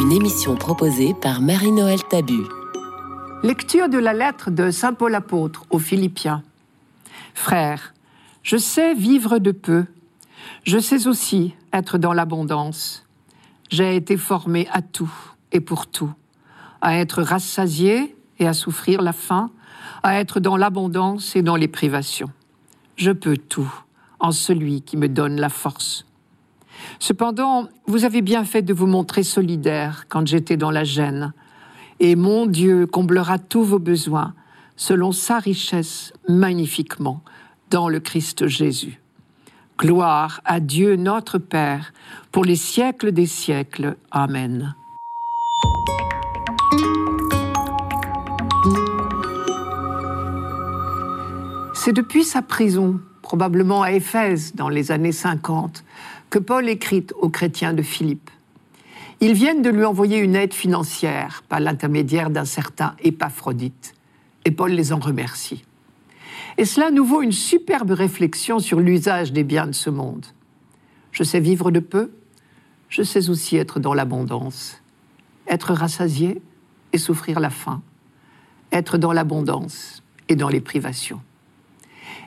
Une 0.00 0.10
émission 0.10 0.56
proposée 0.56 1.12
par 1.12 1.42
Marie-Noël 1.42 2.02
Tabu. 2.08 2.44
Lecture 3.42 3.90
de 3.90 3.98
la 3.98 4.14
lettre 4.14 4.50
de 4.50 4.70
Saint 4.70 4.94
Paul 4.94 5.14
apôtre 5.14 5.66
aux 5.68 5.78
Philippiens. 5.78 6.42
Frères, 7.34 7.92
je 8.42 8.56
sais 8.56 8.94
vivre 8.94 9.36
de 9.36 9.52
peu. 9.52 9.84
Je 10.64 10.78
sais 10.78 11.06
aussi 11.06 11.54
être 11.74 11.98
dans 11.98 12.14
l'abondance. 12.14 13.06
J'ai 13.68 13.96
été 13.96 14.16
formé 14.16 14.66
à 14.72 14.80
tout 14.80 15.12
et 15.52 15.60
pour 15.60 15.88
tout, 15.88 16.14
à 16.80 16.96
être 16.96 17.20
rassasié 17.20 18.16
et 18.38 18.48
à 18.48 18.54
souffrir 18.54 19.02
la 19.02 19.12
faim, 19.12 19.50
à 20.02 20.20
être 20.20 20.40
dans 20.40 20.56
l'abondance 20.56 21.36
et 21.36 21.42
dans 21.42 21.56
les 21.56 21.68
privations. 21.68 22.30
Je 22.96 23.10
peux 23.10 23.36
tout 23.36 23.70
en 24.20 24.32
celui 24.32 24.82
qui 24.82 24.96
me 24.96 25.08
donne 25.08 25.40
la 25.40 25.48
force. 25.48 26.06
Cependant, 26.98 27.68
vous 27.86 28.04
avez 28.04 28.22
bien 28.22 28.44
fait 28.44 28.62
de 28.62 28.72
vous 28.72 28.86
montrer 28.86 29.22
solidaire 29.22 30.06
quand 30.08 30.26
j'étais 30.26 30.56
dans 30.56 30.70
la 30.70 30.84
gêne, 30.84 31.32
et 31.98 32.16
mon 32.16 32.46
Dieu 32.46 32.86
comblera 32.86 33.38
tous 33.38 33.64
vos 33.64 33.78
besoins 33.78 34.34
selon 34.76 35.12
sa 35.12 35.38
richesse 35.38 36.12
magnifiquement 36.28 37.22
dans 37.70 37.88
le 37.88 38.00
Christ 38.00 38.46
Jésus. 38.46 39.00
Gloire 39.78 40.40
à 40.44 40.60
Dieu 40.60 40.96
notre 40.96 41.38
Père 41.38 41.92
pour 42.32 42.44
les 42.44 42.56
siècles 42.56 43.12
des 43.12 43.26
siècles. 43.26 43.96
Amen. 44.10 44.74
C'est 51.74 51.94
depuis 51.94 52.24
sa 52.24 52.42
prison, 52.42 53.00
probablement 53.30 53.82
à 53.82 53.92
Éphèse 53.92 54.56
dans 54.56 54.68
les 54.68 54.90
années 54.90 55.12
50, 55.12 55.84
que 56.30 56.40
Paul 56.40 56.68
écrit 56.68 57.06
aux 57.16 57.28
chrétiens 57.28 57.72
de 57.72 57.80
Philippe. 57.80 58.28
Ils 59.20 59.34
viennent 59.34 59.62
de 59.62 59.70
lui 59.70 59.84
envoyer 59.84 60.18
une 60.18 60.34
aide 60.34 60.52
financière 60.52 61.44
par 61.48 61.60
l'intermédiaire 61.60 62.30
d'un 62.30 62.44
certain 62.44 62.96
Épaphrodite, 63.04 63.94
et 64.44 64.50
Paul 64.50 64.72
les 64.72 64.92
en 64.92 64.98
remercie. 64.98 65.62
Et 66.58 66.64
cela 66.64 66.90
nous 66.90 67.04
vaut 67.04 67.22
une 67.22 67.30
superbe 67.30 67.92
réflexion 67.92 68.58
sur 68.58 68.80
l'usage 68.80 69.32
des 69.32 69.44
biens 69.44 69.68
de 69.68 69.76
ce 69.76 69.90
monde. 69.90 70.26
Je 71.12 71.22
sais 71.22 71.38
vivre 71.38 71.70
de 71.70 71.78
peu, 71.78 72.10
je 72.88 73.04
sais 73.04 73.30
aussi 73.30 73.56
être 73.56 73.78
dans 73.78 73.94
l'abondance, 73.94 74.82
être 75.46 75.72
rassasié 75.72 76.42
et 76.92 76.98
souffrir 76.98 77.38
la 77.38 77.50
faim, 77.50 77.80
être 78.72 78.98
dans 78.98 79.12
l'abondance 79.12 80.02
et 80.28 80.34
dans 80.34 80.48
les 80.48 80.60
privations. 80.60 81.20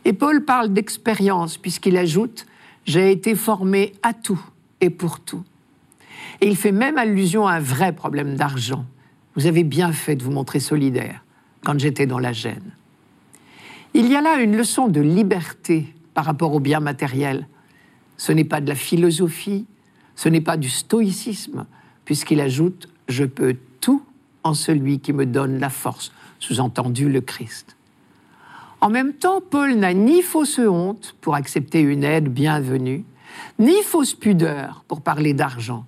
Et 0.06 0.14
Paul 0.14 0.44
parle 0.44 0.74
d'expérience 0.74 1.58
puisqu'il 1.58 1.98
ajoute 1.98 2.46
J'ai 2.86 3.12
été 3.12 3.36
formé 3.36 3.94
à 4.04 4.14
tout 4.14 4.42
et 4.82 4.90
pour 4.90 5.20
tout. 5.20 5.44
Et 6.42 6.48
il 6.48 6.58
fait 6.58 6.72
même 6.72 6.98
allusion 6.98 7.48
à 7.48 7.54
un 7.54 7.60
vrai 7.60 7.94
problème 7.94 8.36
d'argent. 8.36 8.86
Vous 9.36 9.48
avez 9.48 9.64
bien 9.64 9.92
fait 9.92 10.16
de 10.16 10.24
vous 10.24 10.32
montrer 10.32 10.60
solidaire 10.60 11.24
quand 11.64 11.80
j'étais 11.80 12.06
dans 12.06 12.20
la 12.20 12.34
gêne. 12.34 12.72
Il 13.94 14.08
y 14.08 14.16
a 14.16 14.22
là 14.22 14.42
une 14.42 14.58
leçon 14.58 14.88
de 14.88 15.02
liberté 15.02 15.94
par 16.14 16.26
rapport 16.26 16.54
aux 16.54 16.60
biens 16.60 16.80
matériels. 16.80 17.48
Ce 18.18 18.32
n'est 18.32 18.44
pas 18.44 18.62
de 18.62 18.68
la 18.68 18.76
philosophie, 18.76 19.66
ce 20.16 20.30
n'est 20.30 20.42
pas 20.42 20.58
du 20.58 20.70
stoïcisme, 20.70 21.66
puisqu'il 22.06 22.42
ajoute 22.42 22.90
Je 23.08 23.26
peux 23.26 23.56
tout 23.82 24.04
en 24.44 24.54
celui 24.54 25.00
qui 25.00 25.14
me 25.14 25.26
donne 25.26 25.60
la 25.60 25.70
force, 25.70 26.12
sous-entendu 26.40 27.10
le 27.10 27.22
Christ. 27.22 27.76
En 28.84 28.90
même 28.90 29.14
temps, 29.14 29.40
Paul 29.40 29.76
n'a 29.76 29.94
ni 29.94 30.22
fausse 30.22 30.60
honte 30.60 31.16
pour 31.22 31.36
accepter 31.36 31.80
une 31.80 32.04
aide 32.04 32.28
bienvenue, 32.28 33.06
ni 33.58 33.82
fausse 33.82 34.14
pudeur 34.14 34.84
pour 34.90 35.00
parler 35.00 35.34
d'argent. 35.34 35.86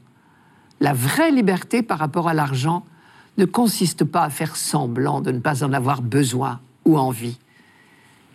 La 0.80 0.94
vraie 0.94 1.30
liberté 1.30 1.84
par 1.84 2.00
rapport 2.00 2.30
à 2.30 2.34
l'argent 2.34 2.86
ne 3.38 3.44
consiste 3.44 4.06
pas 4.06 4.24
à 4.24 4.30
faire 4.30 4.56
semblant 4.56 5.20
de 5.20 5.32
ne 5.32 5.40
pas 5.40 5.66
en 5.66 5.74
avoir 5.74 6.02
besoin 6.02 6.62
ou 6.86 6.98
envie. 6.98 7.38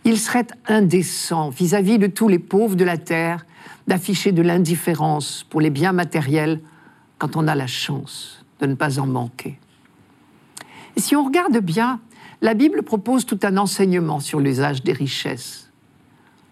Il 0.05 0.19
serait 0.19 0.49
indécent 0.69 1.49
vis-à-vis 1.49 1.99
de 1.99 2.07
tous 2.07 2.29
les 2.29 2.39
pauvres 2.39 2.77
de 2.77 2.85
la 2.85 2.99
terre 2.99 3.47
d'afficher 3.87 4.31
de 4.31 4.43
l'indifférence 4.43 5.47
pour 5.49 5.63
les 5.63 5.71
biens 5.71 5.93
matériels 5.93 6.61
quand 7.17 7.35
on 7.35 7.49
a 7.49 7.55
la 7.55 7.67
chance 7.67 8.45
de 8.61 8.67
ne 8.67 8.75
pas 8.75 8.99
en 8.99 9.07
manquer. 9.07 9.59
Et 10.97 11.01
si 11.01 11.17
on 11.17 11.25
regarde 11.25 11.57
bien, 11.61 11.99
la 12.43 12.55
Bible 12.55 12.83
propose 12.83 13.27
tout 13.27 13.39
un 13.43 13.57
enseignement 13.57 14.21
sur 14.21 14.41
l'usage 14.41 14.83
des 14.83 14.93
richesses. 14.93 15.71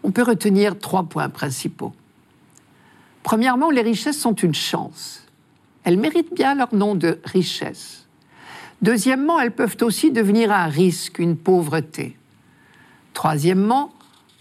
On 0.03 0.11
peut 0.11 0.23
retenir 0.23 0.79
trois 0.79 1.05
points 1.05 1.29
principaux. 1.29 1.93
Premièrement, 3.23 3.71
les 3.71 3.83
richesses 3.83 4.19
sont 4.19 4.35
une 4.35 4.55
chance. 4.55 5.23
Elles 5.85 5.99
méritent 5.99 6.35
bien 6.35 6.55
leur 6.55 6.75
nom 6.75 6.95
de 6.95 7.21
richesse. 7.25 8.07
Deuxièmement, 8.81 9.41
elles 9.41 9.55
peuvent 9.55 9.77
aussi 9.81 10.11
devenir 10.13 10.53
un 10.53 10.67
risque, 10.67 11.19
une 11.19 11.37
pauvreté. 11.37 12.17
Troisièmement, 13.13 13.93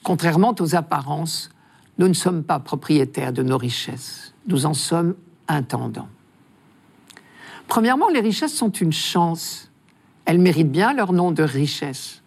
contrairement 0.03 0.53
aux 0.59 0.75
apparences, 0.75 1.49
nous 1.97 2.07
ne 2.07 2.13
sommes 2.13 2.43
pas 2.43 2.59
propriétaires 2.59 3.33
de 3.33 3.41
nos 3.41 3.57
richesses, 3.57 4.33
nous 4.45 4.65
en 4.65 4.73
sommes 4.73 5.15
intendants. 5.47 6.09
Premièrement, 7.67 8.09
les 8.09 8.19
richesses 8.19 8.53
sont 8.53 8.71
une 8.71 8.93
chance. 8.93 9.71
Elles 10.27 10.39
méritent 10.39 10.73
bien 10.73 10.93
leur 10.93 11.13
nom 11.13 11.31
de 11.31 11.41
richesse. 11.41 12.21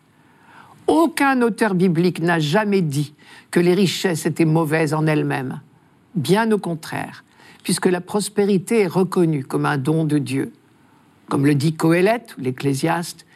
Aucun 0.87 1.43
auteur 1.43 1.75
biblique 1.75 2.21
n'a 2.21 2.39
jamais 2.39 2.81
dit 2.81 3.13
que 3.51 3.61
les 3.61 3.75
richesses 3.75 4.25
étaient 4.25 4.47
mauvaises 4.47 4.95
en 4.95 5.07
elles-mêmes. 5.07 5.61
Bien 6.15 6.51
au 6.51 6.57
contraire, 6.57 7.25
puisque 7.63 7.85
la 7.85 8.01
prospérité 8.01 8.81
est 8.81 8.87
reconnue 8.87 9.45
comme 9.45 9.67
un 9.67 9.77
don 9.77 10.05
de 10.05 10.17
Dieu. 10.17 10.51
Comme 11.29 11.45
le 11.45 11.55
dit 11.55 11.75
Coëlette 11.75 12.37
ou 12.39 12.41
l'Ecclésiaste, 12.41 13.27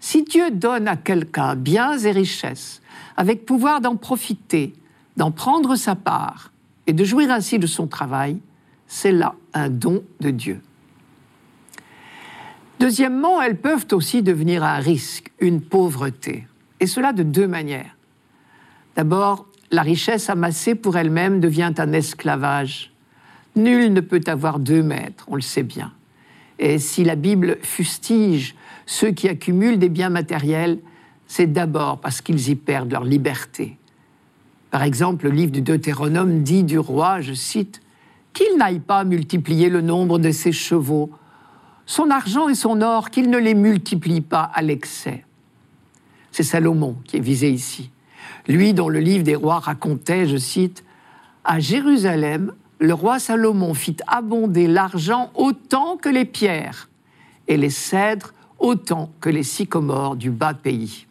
si 0.00 0.22
Dieu 0.22 0.50
donne 0.50 0.88
à 0.88 0.96
quelqu'un 0.96 1.54
biens 1.54 1.98
et 1.98 2.10
richesses, 2.10 2.80
avec 3.18 3.44
pouvoir 3.44 3.82
d'en 3.82 3.96
profiter, 3.96 4.72
d'en 5.18 5.30
prendre 5.30 5.76
sa 5.76 5.94
part 5.94 6.52
et 6.86 6.94
de 6.94 7.04
jouir 7.04 7.30
ainsi 7.30 7.58
de 7.58 7.66
son 7.66 7.86
travail, 7.86 8.38
c'est 8.86 9.12
là 9.12 9.34
un 9.52 9.68
don 9.68 10.02
de 10.20 10.30
Dieu. 10.30 10.62
Deuxièmement, 12.78 13.40
elles 13.40 13.56
peuvent 13.56 13.86
aussi 13.92 14.22
devenir 14.22 14.62
un 14.62 14.78
risque, 14.78 15.32
une 15.40 15.60
pauvreté, 15.60 16.46
et 16.80 16.86
cela 16.86 17.12
de 17.12 17.22
deux 17.22 17.48
manières. 17.48 17.96
D'abord, 18.96 19.46
la 19.70 19.82
richesse 19.82 20.30
amassée 20.30 20.74
pour 20.74 20.96
elle-même 20.96 21.40
devient 21.40 21.72
un 21.78 21.92
esclavage. 21.92 22.92
Nul 23.56 23.92
ne 23.92 24.00
peut 24.00 24.22
avoir 24.26 24.58
deux 24.58 24.82
maîtres, 24.82 25.24
on 25.28 25.36
le 25.36 25.40
sait 25.40 25.62
bien. 25.62 25.92
Et 26.58 26.78
si 26.78 27.04
la 27.04 27.16
Bible 27.16 27.58
fustige 27.62 28.54
ceux 28.86 29.10
qui 29.10 29.28
accumulent 29.28 29.78
des 29.78 29.88
biens 29.88 30.10
matériels, 30.10 30.78
c'est 31.26 31.52
d'abord 31.52 31.98
parce 32.00 32.20
qu'ils 32.20 32.50
y 32.50 32.54
perdent 32.54 32.92
leur 32.92 33.04
liberté. 33.04 33.78
Par 34.70 34.82
exemple, 34.82 35.26
le 35.26 35.32
livre 35.32 35.52
du 35.52 35.62
Deutéronome 35.62 36.42
dit 36.42 36.62
du 36.62 36.78
roi, 36.78 37.20
je 37.20 37.32
cite, 37.32 37.80
qu'il 38.32 38.58
n'aille 38.58 38.80
pas 38.80 39.04
multiplier 39.04 39.70
le 39.70 39.80
nombre 39.80 40.18
de 40.18 40.30
ses 40.30 40.52
chevaux 40.52 41.10
son 41.86 42.10
argent 42.10 42.48
et 42.48 42.54
son 42.54 42.82
or, 42.82 43.10
qu'il 43.10 43.30
ne 43.30 43.38
les 43.38 43.54
multiplie 43.54 44.20
pas 44.20 44.50
à 44.52 44.60
l'excès. 44.60 45.24
C'est 46.32 46.42
Salomon 46.42 46.96
qui 47.04 47.16
est 47.16 47.20
visé 47.20 47.50
ici. 47.50 47.90
Lui 48.48 48.74
dont 48.74 48.88
le 48.88 48.98
livre 48.98 49.24
des 49.24 49.36
rois 49.36 49.60
racontait, 49.60 50.26
je 50.26 50.36
cite, 50.36 50.84
À 51.44 51.60
Jérusalem, 51.60 52.52
le 52.78 52.92
roi 52.92 53.18
Salomon 53.18 53.72
fit 53.72 53.96
abonder 54.06 54.66
l'argent 54.66 55.30
autant 55.34 55.96
que 55.96 56.08
les 56.08 56.24
pierres, 56.24 56.88
et 57.48 57.56
les 57.56 57.70
cèdres 57.70 58.34
autant 58.58 59.12
que 59.20 59.30
les 59.30 59.42
sycomores 59.42 60.16
du 60.16 60.30
bas 60.30 60.54
pays. 60.54 61.06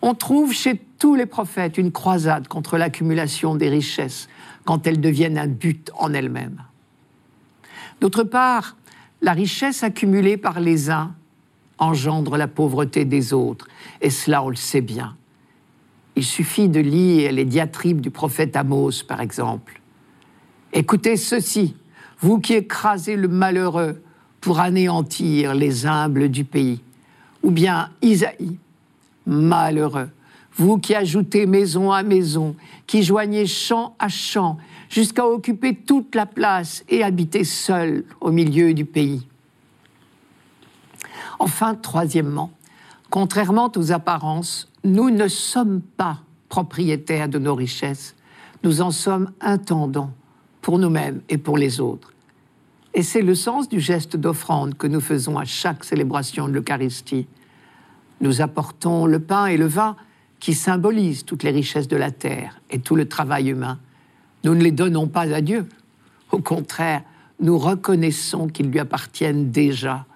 On 0.00 0.14
trouve 0.14 0.52
chez 0.52 0.80
tous 0.98 1.14
les 1.14 1.26
prophètes 1.26 1.78
une 1.78 1.92
croisade 1.92 2.48
contre 2.48 2.76
l'accumulation 2.76 3.54
des 3.54 3.68
richesses 3.68 4.28
quand 4.64 4.86
elles 4.86 5.00
deviennent 5.00 5.38
un 5.38 5.46
but 5.46 5.90
en 5.96 6.12
elles-mêmes. 6.12 6.62
D'autre 8.00 8.24
part, 8.24 8.76
la 9.22 9.32
richesse 9.32 9.82
accumulée 9.82 10.36
par 10.36 10.60
les 10.60 10.90
uns 10.90 11.14
engendre 11.78 12.36
la 12.36 12.48
pauvreté 12.48 13.04
des 13.04 13.32
autres, 13.32 13.66
et 14.00 14.10
cela 14.10 14.42
on 14.42 14.50
le 14.50 14.56
sait 14.56 14.80
bien. 14.80 15.16
Il 16.14 16.24
suffit 16.24 16.68
de 16.68 16.80
lire 16.80 17.32
les 17.32 17.44
diatribes 17.44 18.00
du 18.00 18.10
prophète 18.10 18.54
Amos, 18.56 19.02
par 19.08 19.20
exemple. 19.20 19.80
Écoutez 20.72 21.16
ceci, 21.16 21.74
vous 22.20 22.38
qui 22.38 22.54
écrasez 22.54 23.16
le 23.16 23.28
malheureux 23.28 24.00
pour 24.40 24.60
anéantir 24.60 25.54
les 25.54 25.86
humbles 25.86 26.28
du 26.28 26.44
pays. 26.44 26.82
Ou 27.42 27.50
bien 27.50 27.90
Isaïe, 28.02 28.58
malheureux, 29.26 30.10
vous 30.54 30.78
qui 30.78 30.94
ajoutez 30.94 31.46
maison 31.46 31.90
à 31.90 32.02
maison, 32.02 32.54
qui 32.86 33.02
joignez 33.02 33.46
champ 33.46 33.96
à 33.98 34.08
champ, 34.08 34.58
jusqu'à 34.92 35.26
occuper 35.26 35.74
toute 35.74 36.14
la 36.14 36.26
place 36.26 36.84
et 36.88 37.02
habiter 37.02 37.44
seul 37.44 38.04
au 38.20 38.30
milieu 38.30 38.74
du 38.74 38.84
pays. 38.84 39.26
Enfin, 41.38 41.74
troisièmement, 41.74 42.52
contrairement 43.08 43.72
aux 43.74 43.90
apparences, 43.90 44.70
nous 44.84 45.10
ne 45.10 45.28
sommes 45.28 45.80
pas 45.80 46.20
propriétaires 46.50 47.30
de 47.30 47.38
nos 47.38 47.54
richesses, 47.54 48.14
nous 48.64 48.82
en 48.82 48.90
sommes 48.90 49.32
intendants 49.40 50.12
pour 50.60 50.78
nous-mêmes 50.78 51.22
et 51.30 51.38
pour 51.38 51.56
les 51.56 51.80
autres. 51.80 52.12
Et 52.92 53.02
c'est 53.02 53.22
le 53.22 53.34
sens 53.34 53.70
du 53.70 53.80
geste 53.80 54.18
d'offrande 54.18 54.76
que 54.76 54.86
nous 54.86 55.00
faisons 55.00 55.38
à 55.38 55.46
chaque 55.46 55.84
célébration 55.84 56.46
de 56.48 56.52
l'Eucharistie. 56.52 57.26
Nous 58.20 58.42
apportons 58.42 59.06
le 59.06 59.20
pain 59.20 59.46
et 59.46 59.56
le 59.56 59.66
vin 59.66 59.96
qui 60.38 60.52
symbolisent 60.52 61.24
toutes 61.24 61.44
les 61.44 61.50
richesses 61.50 61.88
de 61.88 61.96
la 61.96 62.10
terre 62.10 62.60
et 62.68 62.78
tout 62.78 62.94
le 62.94 63.08
travail 63.08 63.48
humain. 63.48 63.78
Nous 64.44 64.54
ne 64.54 64.62
les 64.62 64.72
donnons 64.72 65.06
pas 65.06 65.32
à 65.32 65.40
Dieu. 65.40 65.66
Au 66.30 66.38
contraire, 66.38 67.02
nous 67.40 67.58
reconnaissons 67.58 68.48
qu'ils 68.48 68.70
lui 68.70 68.78
appartiennent 68.78 69.50
déjà 69.50 70.06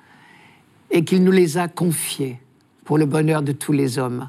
et 0.90 1.04
qu'il 1.04 1.24
nous 1.24 1.32
les 1.32 1.58
a 1.58 1.68
confiés 1.68 2.38
pour 2.84 2.98
le 2.98 3.06
bonheur 3.06 3.42
de 3.42 3.52
tous 3.52 3.72
les 3.72 3.98
hommes. 3.98 4.28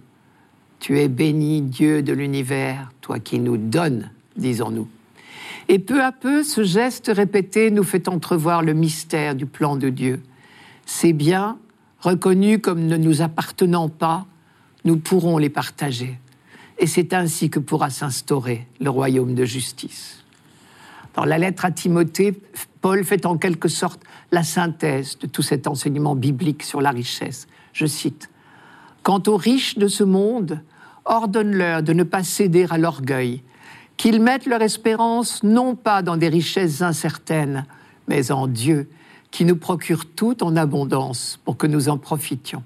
Tu 0.79 0.99
es 0.99 1.07
béni, 1.07 1.61
Dieu 1.61 2.03
de 2.03 2.13
l'univers, 2.13 2.91
toi 3.01 3.19
qui 3.19 3.39
nous 3.39 3.57
donnes, 3.57 4.11
disons-nous. 4.35 4.87
Et 5.69 5.79
peu 5.79 6.03
à 6.03 6.11
peu, 6.11 6.43
ce 6.43 6.63
geste 6.63 7.11
répété 7.13 7.71
nous 7.71 7.83
fait 7.83 8.07
entrevoir 8.07 8.61
le 8.61 8.73
mystère 8.73 9.35
du 9.35 9.45
plan 9.45 9.75
de 9.75 9.89
Dieu. 9.89 10.21
Ces 10.85 11.13
biens, 11.13 11.57
reconnus 11.99 12.59
comme 12.61 12.85
ne 12.85 12.97
nous 12.97 13.21
appartenant 13.21 13.89
pas, 13.89 14.25
nous 14.85 14.97
pourrons 14.97 15.37
les 15.37 15.49
partager. 15.49 16.17
Et 16.79 16.87
c'est 16.87 17.13
ainsi 17.13 17.49
que 17.49 17.59
pourra 17.59 17.89
s'instaurer 17.89 18.67
le 18.79 18.89
royaume 18.89 19.33
de 19.33 19.45
justice. 19.45 20.23
Dans 21.15 21.25
la 21.25 21.39
lettre 21.39 21.65
à 21.65 21.71
Timothée, 21.71 22.39
Paul 22.81 23.03
fait 23.03 23.25
en 23.25 23.37
quelque 23.37 23.67
sorte 23.67 24.01
la 24.31 24.43
synthèse 24.43 25.17
de 25.17 25.25
tout 25.25 25.41
cet 25.41 25.65
enseignement 25.65 26.15
biblique 26.15 26.61
sur 26.61 26.79
la 26.79 26.91
richesse. 26.91 27.47
Je 27.73 27.87
cite 27.87 28.29
Quant 29.01 29.23
aux 29.27 29.37
riches 29.37 29.77
de 29.77 29.87
ce 29.87 30.03
monde, 30.03 30.61
ordonne-leur 31.05 31.81
de 31.81 31.93
ne 31.93 32.03
pas 32.03 32.23
céder 32.23 32.67
à 32.69 32.77
l'orgueil, 32.77 33.41
qu'ils 33.95 34.21
mettent 34.21 34.45
leur 34.45 34.61
espérance 34.61 35.41
non 35.41 35.75
pas 35.75 36.03
dans 36.03 36.17
des 36.17 36.29
richesses 36.29 36.83
incertaines, 36.83 37.65
mais 38.07 38.31
en 38.31 38.47
Dieu, 38.47 38.89
qui 39.31 39.43
nous 39.43 39.57
procure 39.57 40.05
tout 40.05 40.43
en 40.43 40.55
abondance 40.55 41.39
pour 41.43 41.57
que 41.57 41.67
nous 41.67 41.89
en 41.89 41.97
profitions. 41.97 42.63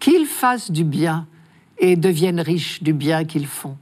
Qu'ils 0.00 0.26
fassent 0.26 0.70
du 0.70 0.84
bien 0.84 1.26
et 1.78 1.96
deviennent 1.96 2.40
riches 2.40 2.82
du 2.82 2.92
bien 2.92 3.24
qu'ils 3.24 3.46
font. 3.46 3.76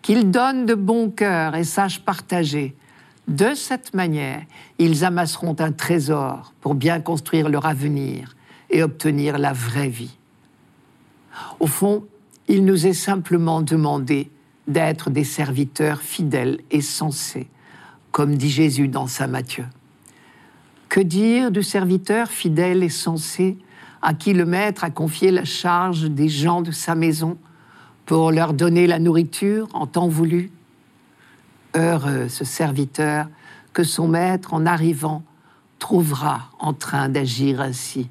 Qu'ils 0.00 0.30
donnent 0.30 0.66
de 0.66 0.74
bon 0.74 1.10
cœur 1.10 1.54
et 1.54 1.64
sachent 1.64 2.00
partager 2.00 2.74
de 3.28 3.54
cette 3.54 3.94
manière, 3.94 4.42
ils 4.78 5.04
amasseront 5.04 5.56
un 5.60 5.70
trésor 5.70 6.52
pour 6.60 6.74
bien 6.74 7.00
construire 7.00 7.48
leur 7.48 7.66
avenir 7.66 8.34
et 8.68 8.82
obtenir 8.82 9.38
la 9.38 9.52
vraie 9.52 9.88
vie. 9.88 10.16
Au 11.60 11.66
fond, 11.66 12.04
il 12.48 12.64
nous 12.64 12.86
est 12.86 12.92
simplement 12.92 13.62
demandé 13.62 14.30
d'être 14.66 15.10
des 15.10 15.24
serviteurs 15.24 16.02
fidèles 16.02 16.60
et 16.70 16.80
sensés, 16.80 17.48
comme 18.10 18.36
dit 18.36 18.50
Jésus 18.50 18.88
dans 18.88 19.06
Saint 19.06 19.28
Matthieu. 19.28 19.66
Que 20.88 21.00
dire 21.00 21.52
du 21.52 21.62
serviteur 21.62 22.28
fidèle 22.28 22.82
et 22.82 22.88
sensé? 22.88 23.56
À 24.02 24.14
qui 24.14 24.34
le 24.34 24.44
maître 24.44 24.84
a 24.84 24.90
confié 24.90 25.30
la 25.30 25.44
charge 25.44 26.10
des 26.10 26.28
gens 26.28 26.60
de 26.60 26.72
sa 26.72 26.94
maison 26.94 27.38
pour 28.04 28.32
leur 28.32 28.52
donner 28.52 28.86
la 28.86 28.98
nourriture 28.98 29.68
en 29.72 29.86
temps 29.86 30.08
voulu 30.08 30.50
Heureux 31.74 32.28
ce 32.28 32.44
serviteur 32.44 33.28
que 33.72 33.84
son 33.84 34.08
maître, 34.08 34.52
en 34.52 34.66
arrivant, 34.66 35.22
trouvera 35.78 36.50
en 36.58 36.74
train 36.74 37.08
d'agir 37.08 37.60
ainsi. 37.60 38.08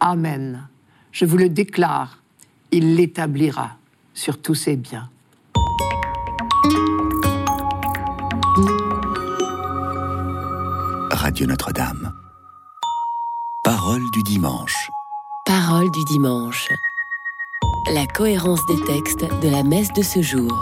Amen. 0.00 0.66
Je 1.12 1.26
vous 1.26 1.36
le 1.36 1.48
déclare, 1.48 2.22
il 2.70 2.96
l'établira 2.96 3.76
sur 4.14 4.40
tous 4.40 4.54
ses 4.54 4.76
biens. 4.76 5.10
Radio 11.10 11.46
Notre-Dame. 11.46 12.12
Parole 13.62 14.02
du 14.12 14.22
dimanche. 14.22 14.88
Parole 15.60 15.90
du 15.90 16.04
dimanche. 16.04 16.68
La 17.92 18.06
cohérence 18.06 18.64
des 18.66 18.80
textes 18.84 19.26
de 19.42 19.48
la 19.48 19.64
messe 19.64 19.92
de 19.92 20.02
ce 20.02 20.22
jour. 20.22 20.52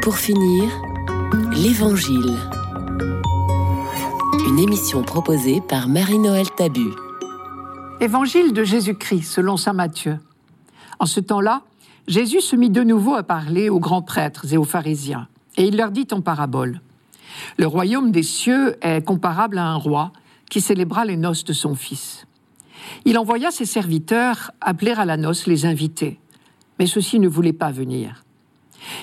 Pour 0.00 0.16
finir, 0.16 0.70
l'Évangile. 1.52 2.38
Une 4.48 4.58
émission 4.58 5.02
proposée 5.02 5.60
par 5.60 5.86
Marie-Noël 5.86 6.46
Tabu. 6.56 6.92
Évangile 8.00 8.54
de 8.54 8.64
Jésus-Christ 8.64 9.24
selon 9.24 9.58
Saint 9.58 9.74
Matthieu. 9.74 10.18
En 10.98 11.04
ce 11.04 11.20
temps-là, 11.20 11.60
Jésus 12.08 12.40
se 12.40 12.56
mit 12.56 12.70
de 12.70 12.82
nouveau 12.82 13.16
à 13.16 13.22
parler 13.22 13.68
aux 13.68 13.80
grands 13.80 14.00
prêtres 14.00 14.50
et 14.50 14.56
aux 14.56 14.64
pharisiens, 14.64 15.28
et 15.58 15.64
il 15.64 15.76
leur 15.76 15.90
dit 15.90 16.08
en 16.12 16.22
parabole. 16.22 16.80
Le 17.58 17.66
royaume 17.66 18.12
des 18.12 18.22
cieux 18.22 18.78
est 18.80 19.04
comparable 19.04 19.58
à 19.58 19.66
un 19.66 19.76
roi 19.76 20.10
qui 20.48 20.62
célébra 20.62 21.04
les 21.04 21.18
noces 21.18 21.44
de 21.44 21.52
son 21.52 21.74
fils. 21.74 22.26
Il 23.04 23.18
envoya 23.18 23.50
ses 23.50 23.66
serviteurs 23.66 24.52
appeler 24.60 24.92
à 24.92 25.04
la 25.04 25.16
noce 25.16 25.46
les 25.46 25.66
invités, 25.66 26.18
mais 26.78 26.86
ceux-ci 26.86 27.18
ne 27.18 27.28
voulaient 27.28 27.52
pas 27.52 27.70
venir. 27.70 28.22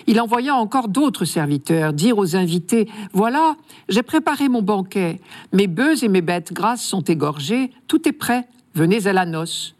Il 0.07 0.19
envoya 0.19 0.55
encore 0.55 0.87
d'autres 0.87 1.25
serviteurs 1.25 1.93
dire 1.93 2.17
aux 2.17 2.35
invités 2.35 2.89
Voilà, 3.13 3.55
j'ai 3.87 4.03
préparé 4.03 4.49
mon 4.49 4.61
banquet, 4.61 5.21
mes 5.53 5.67
bœufs 5.67 6.03
et 6.03 6.09
mes 6.09 6.21
bêtes 6.21 6.53
grasses 6.53 6.83
sont 6.83 7.01
égorgés, 7.01 7.71
tout 7.87 8.07
est 8.07 8.13
prêt, 8.13 8.47
venez 8.75 9.07
à 9.07 9.13
la 9.13 9.25
noce. 9.25 9.75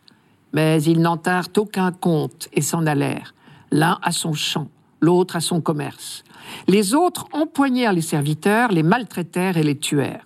Mais 0.53 0.81
ils 0.83 1.01
n'en 1.01 1.17
tinrent 1.17 1.49
aucun 1.57 1.91
compte 1.91 2.49
et 2.53 2.61
s'en 2.61 2.85
allèrent, 2.85 3.35
l'un 3.71 3.99
à 4.01 4.11
son 4.11 4.33
champ, 4.33 4.67
l'autre 4.99 5.35
à 5.35 5.41
son 5.41 5.61
commerce. 5.61 6.23
Les 6.67 6.95
autres 6.95 7.27
empoignèrent 7.31 7.93
les 7.93 8.01
serviteurs, 8.01 8.71
les 8.71 8.83
maltraitèrent 8.83 9.57
et 9.57 9.63
les 9.63 9.77
tuèrent. 9.77 10.25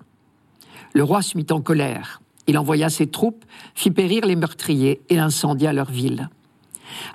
Le 0.93 1.03
roi 1.03 1.21
se 1.21 1.37
mit 1.37 1.47
en 1.49 1.59
colère. 1.59 2.21
Il 2.47 2.58
envoya 2.58 2.89
ses 2.89 3.08
troupes, 3.08 3.45
fit 3.75 3.91
périr 3.91 4.25
les 4.25 4.36
meurtriers 4.36 5.01
et 5.10 5.19
incendia 5.19 5.73
leur 5.73 5.91
ville. 5.91 6.29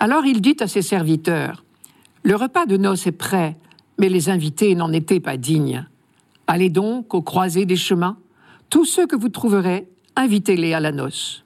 Alors 0.01 0.27
il 0.27 0.41
dit 0.41 0.57
à 0.61 0.67
ses 0.67 0.83
serviteurs 0.83 1.65
le 2.25 2.35
repas 2.35 2.67
de 2.67 2.77
noces 2.77 3.07
est 3.07 3.13
prêt, 3.13 3.57
mais 3.99 4.09
les 4.09 4.29
invités 4.29 4.75
n'en 4.75 4.93
étaient 4.93 5.21
pas 5.21 5.37
dignes. 5.37 5.87
Allez 6.47 6.69
donc 6.69 7.15
aux 7.15 7.23
croisées 7.23 7.65
des 7.65 7.77
chemins. 7.77 8.19
Tous 8.71 8.85
ceux 8.85 9.07
que 9.07 9.17
vous 9.17 9.29
trouverez, 9.29 9.89
invitez-les 10.17 10.75
à 10.75 10.81
la 10.81 10.93
noce. 10.93 11.45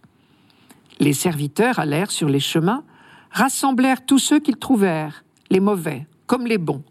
Les 0.99 1.12
serviteurs 1.12 1.79
allèrent 1.79 2.11
sur 2.11 2.29
les 2.29 2.40
chemins, 2.40 2.85
rassemblèrent 3.31 4.05
tous 4.05 4.18
ceux 4.18 4.40
qu'ils 4.40 4.57
trouvèrent, 4.57 5.25
les 5.51 5.61
mauvais 5.61 6.07
comme 6.27 6.47
les 6.47 6.59
bons, 6.59 6.83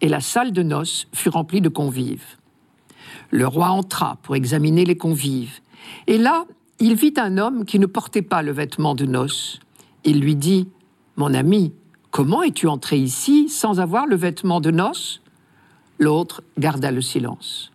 et 0.00 0.08
la 0.08 0.20
salle 0.20 0.52
de 0.52 0.62
noces 0.62 1.08
fut 1.12 1.28
remplie 1.28 1.60
de 1.60 1.68
convives. 1.68 2.38
Le 3.30 3.46
roi 3.46 3.68
entra 3.68 4.16
pour 4.22 4.34
examiner 4.34 4.86
les 4.86 4.96
convives, 4.96 5.60
et 6.06 6.18
là, 6.18 6.44
il 6.80 6.94
vit 6.94 7.14
un 7.16 7.38
homme 7.38 7.64
qui 7.64 7.78
ne 7.78 7.86
portait 7.86 8.22
pas 8.22 8.42
le 8.42 8.52
vêtement 8.52 8.94
de 8.94 9.04
noces. 9.04 9.60
Il 10.04 10.20
lui 10.20 10.36
dit 10.36 10.68
Mon 11.16 11.34
ami, 11.34 11.72
Comment 12.10 12.42
es-tu 12.42 12.66
entré 12.66 12.98
ici 12.98 13.48
sans 13.48 13.80
avoir 13.80 14.06
le 14.06 14.16
vêtement 14.16 14.60
de 14.60 14.70
noces? 14.70 15.20
L'autre 15.98 16.42
garda 16.58 16.90
le 16.90 17.02
silence. 17.02 17.70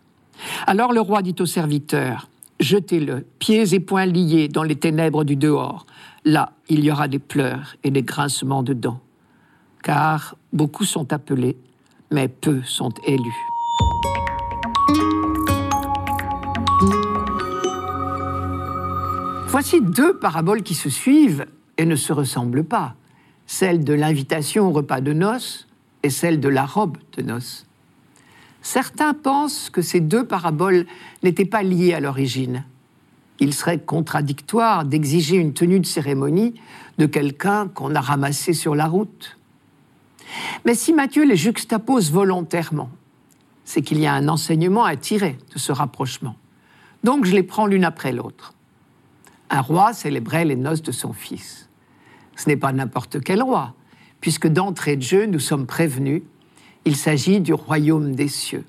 Alors 0.66 0.92
le 0.92 1.00
roi 1.00 1.22
dit 1.22 1.36
au 1.38 1.46
serviteur 1.46 2.28
Jetez-le, 2.60 3.26
pieds 3.38 3.74
et 3.74 3.80
poings 3.80 4.06
liés, 4.06 4.48
dans 4.48 4.62
les 4.62 4.76
ténèbres 4.76 5.24
du 5.24 5.36
dehors. 5.36 5.86
Là, 6.24 6.52
il 6.68 6.84
y 6.84 6.90
aura 6.90 7.08
des 7.08 7.18
pleurs 7.18 7.76
et 7.84 7.90
des 7.90 8.02
grincements 8.02 8.62
de 8.62 8.72
dents. 8.72 9.00
Car 9.82 10.36
beaucoup 10.52 10.84
sont 10.84 11.12
appelés, 11.12 11.56
mais 12.10 12.28
peu 12.28 12.62
sont 12.62 12.92
élus. 13.06 13.53
Voici 19.54 19.80
deux 19.80 20.18
paraboles 20.18 20.64
qui 20.64 20.74
se 20.74 20.90
suivent 20.90 21.46
et 21.78 21.84
ne 21.86 21.94
se 21.94 22.12
ressemblent 22.12 22.64
pas 22.64 22.96
celle 23.46 23.84
de 23.84 23.94
l'invitation 23.94 24.66
au 24.66 24.72
repas 24.72 25.00
de 25.00 25.12
noces 25.12 25.68
et 26.02 26.10
celle 26.10 26.40
de 26.40 26.48
la 26.48 26.66
robe 26.66 26.98
de 27.16 27.22
noces. 27.22 27.64
Certains 28.62 29.14
pensent 29.14 29.70
que 29.70 29.80
ces 29.80 30.00
deux 30.00 30.26
paraboles 30.26 30.86
n'étaient 31.22 31.44
pas 31.44 31.62
liées 31.62 31.94
à 31.94 32.00
l'origine. 32.00 32.64
Il 33.38 33.54
serait 33.54 33.78
contradictoire 33.78 34.84
d'exiger 34.84 35.36
une 35.36 35.54
tenue 35.54 35.78
de 35.78 35.86
cérémonie 35.86 36.54
de 36.98 37.06
quelqu'un 37.06 37.68
qu'on 37.68 37.94
a 37.94 38.00
ramassé 38.00 38.54
sur 38.54 38.74
la 38.74 38.86
route. 38.86 39.38
Mais 40.64 40.74
si 40.74 40.92
Matthieu 40.92 41.24
les 41.24 41.36
juxtapose 41.36 42.10
volontairement, 42.10 42.90
c'est 43.64 43.82
qu'il 43.82 44.00
y 44.00 44.06
a 44.06 44.14
un 44.14 44.26
enseignement 44.26 44.84
à 44.84 44.96
tirer 44.96 45.38
de 45.54 45.60
ce 45.60 45.70
rapprochement. 45.70 46.34
Donc 47.04 47.24
je 47.24 47.36
les 47.36 47.44
prends 47.44 47.66
l'une 47.66 47.84
après 47.84 48.10
l'autre. 48.10 48.54
Un 49.50 49.60
roi 49.60 49.92
célébrait 49.92 50.44
les 50.44 50.56
noces 50.56 50.82
de 50.82 50.92
son 50.92 51.12
fils. 51.12 51.68
Ce 52.36 52.48
n'est 52.48 52.56
pas 52.56 52.72
n'importe 52.72 53.20
quel 53.22 53.42
roi, 53.42 53.74
puisque 54.20 54.48
d'entrée 54.48 54.96
de 54.96 55.02
jeu, 55.02 55.26
nous 55.26 55.38
sommes 55.38 55.66
prévenus, 55.66 56.22
il 56.84 56.96
s'agit 56.96 57.40
du 57.40 57.54
royaume 57.54 58.14
des 58.14 58.28
cieux. 58.28 58.64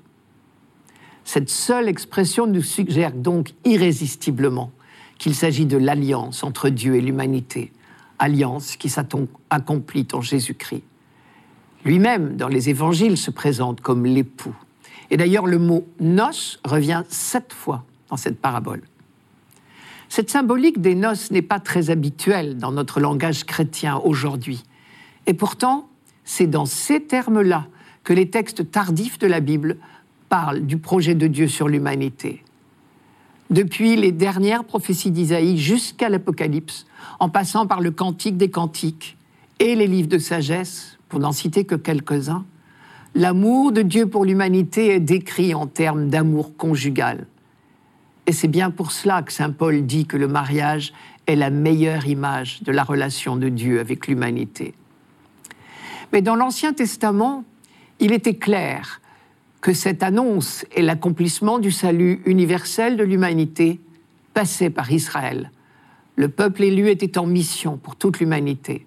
Cette 1.24 1.50
seule 1.50 1.88
expression 1.88 2.46
nous 2.46 2.62
suggère 2.62 3.12
donc 3.12 3.52
irrésistiblement 3.64 4.70
qu'il 5.18 5.34
s'agit 5.34 5.66
de 5.66 5.76
l'alliance 5.76 6.44
entre 6.44 6.68
Dieu 6.68 6.94
et 6.94 7.00
l'humanité, 7.00 7.72
alliance 8.18 8.76
qui 8.76 8.88
s'accomplit 8.88 10.06
en 10.12 10.20
Jésus-Christ. 10.20 10.84
Lui-même, 11.84 12.36
dans 12.36 12.48
les 12.48 12.68
évangiles, 12.68 13.16
se 13.16 13.30
présente 13.30 13.80
comme 13.80 14.06
l'époux. 14.06 14.54
Et 15.10 15.16
d'ailleurs, 15.16 15.46
le 15.46 15.58
mot 15.58 15.86
noces 16.00 16.60
revient 16.64 17.02
sept 17.08 17.52
fois 17.52 17.84
dans 18.08 18.16
cette 18.16 18.40
parabole. 18.40 18.82
Cette 20.08 20.30
symbolique 20.30 20.80
des 20.80 20.94
noces 20.94 21.30
n'est 21.30 21.42
pas 21.42 21.60
très 21.60 21.90
habituelle 21.90 22.56
dans 22.56 22.72
notre 22.72 23.00
langage 23.00 23.44
chrétien 23.44 23.96
aujourd'hui. 23.96 24.62
Et 25.26 25.34
pourtant, 25.34 25.88
c'est 26.24 26.46
dans 26.46 26.66
ces 26.66 27.02
termes-là 27.02 27.66
que 28.04 28.12
les 28.12 28.30
textes 28.30 28.70
tardifs 28.70 29.18
de 29.18 29.26
la 29.26 29.40
Bible 29.40 29.78
parlent 30.28 30.64
du 30.64 30.78
projet 30.78 31.14
de 31.14 31.26
Dieu 31.26 31.48
sur 31.48 31.68
l'humanité. 31.68 32.42
Depuis 33.50 33.96
les 33.96 34.12
dernières 34.12 34.64
prophéties 34.64 35.12
d'Isaïe 35.12 35.58
jusqu'à 35.58 36.08
l'Apocalypse, 36.08 36.86
en 37.20 37.28
passant 37.28 37.66
par 37.66 37.80
le 37.80 37.90
Cantique 37.92 38.36
des 38.36 38.50
Cantiques 38.50 39.16
et 39.60 39.76
les 39.76 39.86
livres 39.86 40.08
de 40.08 40.18
sagesse, 40.18 40.98
pour 41.08 41.20
n'en 41.20 41.32
citer 41.32 41.64
que 41.64 41.76
quelques-uns, 41.76 42.44
l'amour 43.14 43.70
de 43.70 43.82
Dieu 43.82 44.06
pour 44.06 44.24
l'humanité 44.24 44.94
est 44.94 45.00
décrit 45.00 45.54
en 45.54 45.66
termes 45.66 46.08
d'amour 46.08 46.56
conjugal. 46.56 47.26
Et 48.26 48.32
c'est 48.32 48.48
bien 48.48 48.70
pour 48.70 48.90
cela 48.90 49.22
que 49.22 49.32
Saint 49.32 49.52
Paul 49.52 49.86
dit 49.86 50.06
que 50.06 50.16
le 50.16 50.26
mariage 50.26 50.92
est 51.26 51.36
la 51.36 51.50
meilleure 51.50 52.06
image 52.06 52.62
de 52.62 52.72
la 52.72 52.82
relation 52.82 53.36
de 53.36 53.48
Dieu 53.48 53.80
avec 53.80 54.08
l'humanité. 54.08 54.74
Mais 56.12 56.22
dans 56.22 56.36
l'Ancien 56.36 56.72
Testament, 56.72 57.44
il 58.00 58.12
était 58.12 58.36
clair 58.36 59.00
que 59.60 59.72
cette 59.72 60.02
annonce 60.02 60.64
et 60.74 60.82
l'accomplissement 60.82 61.58
du 61.58 61.70
salut 61.70 62.20
universel 62.26 62.96
de 62.96 63.04
l'humanité 63.04 63.80
passaient 64.34 64.70
par 64.70 64.92
Israël. 64.92 65.50
Le 66.16 66.28
peuple 66.28 66.62
élu 66.62 66.88
était 66.88 67.18
en 67.18 67.26
mission 67.26 67.76
pour 67.76 67.96
toute 67.96 68.20
l'humanité. 68.20 68.86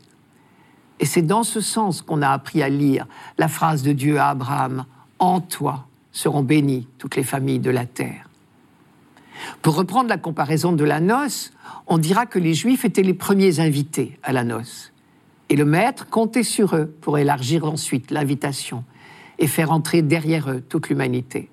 Et 0.99 1.05
c'est 1.05 1.21
dans 1.21 1.43
ce 1.43 1.61
sens 1.61 2.01
qu'on 2.01 2.21
a 2.21 2.29
appris 2.29 2.61
à 2.61 2.69
lire 2.69 3.07
la 3.37 3.47
phrase 3.47 3.83
de 3.83 3.93
Dieu 3.93 4.19
à 4.19 4.29
Abraham, 4.29 4.85
En 5.17 5.41
toi 5.41 5.85
seront 6.11 6.43
bénies 6.43 6.87
toutes 6.97 7.15
les 7.15 7.23
familles 7.23 7.59
de 7.59 7.71
la 7.71 7.85
terre. 7.85 8.28
Pour 9.61 9.75
reprendre 9.75 10.09
la 10.09 10.17
comparaison 10.17 10.71
de 10.71 10.83
la 10.83 10.99
noce, 10.99 11.51
on 11.87 11.97
dira 11.97 12.25
que 12.25 12.39
les 12.39 12.53
Juifs 12.53 12.85
étaient 12.85 13.03
les 13.03 13.13
premiers 13.13 13.59
invités 13.59 14.17
à 14.23 14.33
la 14.33 14.43
noce. 14.43 14.91
Et 15.49 15.55
le 15.55 15.65
Maître 15.65 16.07
comptait 16.07 16.43
sur 16.43 16.75
eux 16.75 16.87
pour 17.01 17.17
élargir 17.17 17.65
ensuite 17.65 18.11
l'invitation 18.11 18.83
et 19.39 19.47
faire 19.47 19.71
entrer 19.71 20.01
derrière 20.01 20.51
eux 20.51 20.61
toute 20.61 20.89
l'humanité. 20.89 21.49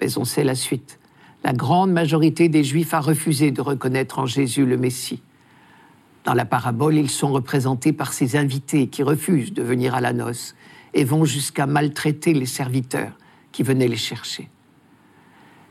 Mais 0.00 0.18
on 0.18 0.24
sait 0.24 0.44
la 0.44 0.54
suite. 0.54 0.98
La 1.44 1.52
grande 1.52 1.92
majorité 1.92 2.48
des 2.48 2.64
Juifs 2.64 2.92
a 2.94 3.00
refusé 3.00 3.50
de 3.50 3.60
reconnaître 3.60 4.18
en 4.18 4.26
Jésus 4.26 4.66
le 4.66 4.76
Messie. 4.76 5.22
Dans 6.24 6.34
la 6.34 6.44
parabole, 6.44 6.96
ils 6.96 7.10
sont 7.10 7.32
représentés 7.32 7.92
par 7.92 8.12
ces 8.12 8.36
invités 8.36 8.88
qui 8.88 9.02
refusent 9.02 9.54
de 9.54 9.62
venir 9.62 9.94
à 9.94 10.00
la 10.00 10.12
noce 10.12 10.54
et 10.92 11.04
vont 11.04 11.24
jusqu'à 11.24 11.66
maltraiter 11.66 12.34
les 12.34 12.46
serviteurs 12.46 13.12
qui 13.52 13.62
venaient 13.62 13.88
les 13.88 13.96
chercher. 13.96 14.50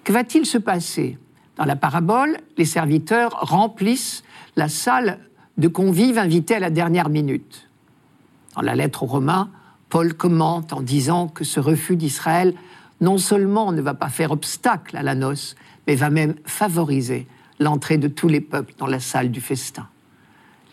Que 0.08 0.14
va-t-il 0.14 0.46
se 0.46 0.58
passer? 0.58 1.18
Dans 1.58 1.66
la 1.66 1.76
parabole, 1.76 2.38
les 2.58 2.64
serviteurs 2.64 3.32
remplissent 3.42 4.24
la 4.56 4.70
salle 4.70 5.20
de 5.58 5.68
convives 5.68 6.18
invités 6.18 6.56
à 6.56 6.60
la 6.60 6.70
dernière 6.70 7.10
minute. 7.10 7.68
Dans 8.56 8.62
la 8.62 8.74
lettre 8.74 9.04
aux 9.04 9.08
Romains, 9.08 9.50
Paul 9.90 10.14
commente 10.14 10.72
en 10.72 10.80
disant 10.80 11.28
que 11.28 11.44
ce 11.44 11.60
refus 11.60 11.98
d'Israël 11.98 12.54
non 13.02 13.18
seulement 13.18 13.74
ne 13.74 13.82
va 13.82 13.96
pas 13.96 14.08
faire 14.08 14.32
obstacle 14.32 14.96
à 14.96 15.04
la 15.04 15.14
noce, 15.14 15.58
mais 15.88 15.96
va 15.96 16.10
même 16.10 16.36
favoriser 16.46 17.28
l'entrée 17.60 17.98
de 17.98 18.08
tous 18.08 18.30
les 18.30 18.40
peuples 18.40 18.76
dans 18.78 18.88
la 18.88 19.02
salle 19.02 19.30
du 19.30 19.42
festin. 19.42 19.90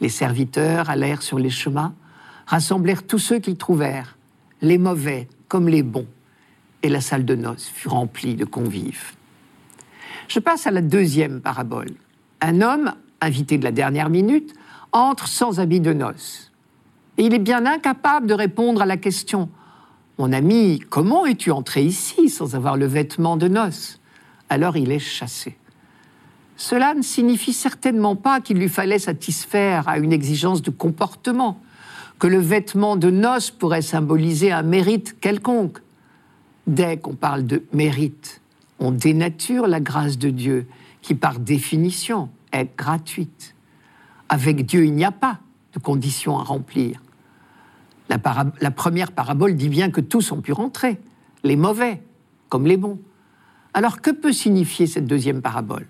Les 0.00 0.10
serviteurs 0.10 0.90
allèrent 0.90 1.22
sur 1.22 1.40
les 1.40 1.50
chemins, 1.50 1.92
rassemblèrent 2.46 3.04
tous 3.04 3.18
ceux 3.18 3.40
qu'ils 3.40 3.58
trouvèrent, 3.58 4.16
les 4.62 4.78
mauvais 4.78 5.26
comme 5.48 5.68
les 5.68 5.82
bons, 5.82 6.06
et 6.84 6.88
la 6.88 7.00
salle 7.00 7.24
de 7.24 7.34
noces 7.34 7.66
fut 7.66 7.88
remplie 7.88 8.36
de 8.36 8.44
convives. 8.44 9.14
Je 10.28 10.38
passe 10.38 10.66
à 10.66 10.70
la 10.70 10.82
deuxième 10.82 11.40
parabole. 11.40 11.90
Un 12.40 12.60
homme, 12.60 12.92
invité 13.20 13.58
de 13.58 13.64
la 13.64 13.72
dernière 13.72 14.10
minute, 14.10 14.54
entre 14.92 15.28
sans 15.28 15.60
habit 15.60 15.80
de 15.80 15.92
noces. 15.92 16.52
Et 17.18 17.24
il 17.24 17.34
est 17.34 17.38
bien 17.38 17.66
incapable 17.66 18.26
de 18.26 18.34
répondre 18.34 18.82
à 18.82 18.86
la 18.86 18.96
question 18.96 19.48
Mon 20.18 20.32
ami, 20.32 20.80
comment 20.90 21.26
es-tu 21.26 21.50
entré 21.50 21.84
ici 21.84 22.28
sans 22.28 22.54
avoir 22.54 22.76
le 22.76 22.86
vêtement 22.86 23.36
de 23.36 23.48
noces? 23.48 24.00
Alors 24.48 24.76
il 24.76 24.90
est 24.92 24.98
chassé. 24.98 25.56
Cela 26.56 26.94
ne 26.94 27.02
signifie 27.02 27.52
certainement 27.52 28.14
pas 28.14 28.40
qu'il 28.40 28.58
lui 28.58 28.68
fallait 28.68 28.98
satisfaire 28.98 29.88
à 29.88 29.98
une 29.98 30.12
exigence 30.12 30.62
de 30.62 30.70
comportement, 30.70 31.60
que 32.18 32.28
le 32.28 32.38
vêtement 32.38 32.96
de 32.96 33.10
noces 33.10 33.50
pourrait 33.50 33.82
symboliser 33.82 34.52
un 34.52 34.62
mérite 34.62 35.18
quelconque. 35.20 35.78
Dès 36.66 36.96
qu'on 36.96 37.14
parle 37.14 37.44
de 37.44 37.64
mérite, 37.72 38.40
on 38.84 38.92
dénature 38.92 39.66
la 39.66 39.80
grâce 39.80 40.18
de 40.18 40.30
Dieu, 40.30 40.66
qui 41.02 41.14
par 41.14 41.38
définition 41.38 42.30
est 42.52 42.76
gratuite. 42.76 43.54
Avec 44.28 44.64
Dieu, 44.66 44.84
il 44.84 44.94
n'y 44.94 45.04
a 45.04 45.12
pas 45.12 45.40
de 45.72 45.78
conditions 45.78 46.38
à 46.38 46.42
remplir. 46.42 47.00
La, 48.08 48.70
première 48.70 49.12
parabole 49.12 49.56
dit 49.56 49.68
bien 49.68 49.90
que 49.90 50.00
tous 50.00 50.30
ont 50.32 50.40
pu 50.40 50.52
rentrer, 50.52 50.98
les 51.42 51.56
mauvais 51.56 52.02
comme 52.48 52.66
les 52.66 52.76
bons. 52.76 53.00
Alors 53.72 54.00
que 54.00 54.10
peut 54.10 54.32
signifier 54.32 54.86
cette 54.86 55.06
deuxième 55.06 55.42
parabole? 55.42 55.86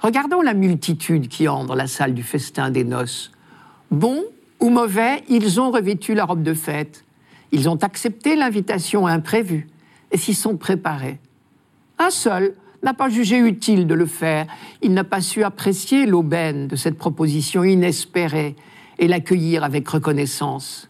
Regardons 0.00 0.42
la 0.42 0.52
multitude 0.52 1.28
qui 1.28 1.48
entre 1.48 1.66
dans 1.66 1.74
la 1.74 1.86
salle 1.86 2.12
du 2.12 2.22
festin 2.22 2.70
des 2.70 2.84
noces. 2.84 3.32
Bons 3.90 4.24
ou 4.60 4.68
mauvais, 4.68 5.22
ils 5.28 5.60
ont 5.60 5.70
revêtu 5.70 6.14
la 6.14 6.24
robe 6.24 6.42
de 6.42 6.54
fête, 6.54 7.04
ils 7.52 7.68
ont 7.68 7.76
accepté 7.76 8.36
l'invitation 8.36 9.06
imprévue 9.06 9.68
et 10.10 10.18
s'y 10.18 10.34
sont 10.34 10.56
préparés. 10.56 11.18
Un 11.98 12.10
seul 12.10 12.54
n'a 12.82 12.94
pas 12.94 13.08
jugé 13.08 13.38
utile 13.38 13.86
de 13.86 13.94
le 13.94 14.06
faire, 14.06 14.46
il 14.82 14.92
n'a 14.92 15.04
pas 15.04 15.20
su 15.20 15.42
apprécier 15.42 16.06
l'aubaine 16.06 16.68
de 16.68 16.76
cette 16.76 16.98
proposition 16.98 17.64
inespérée 17.64 18.54
et 18.98 19.08
l'accueillir 19.08 19.64
avec 19.64 19.88
reconnaissance. 19.88 20.88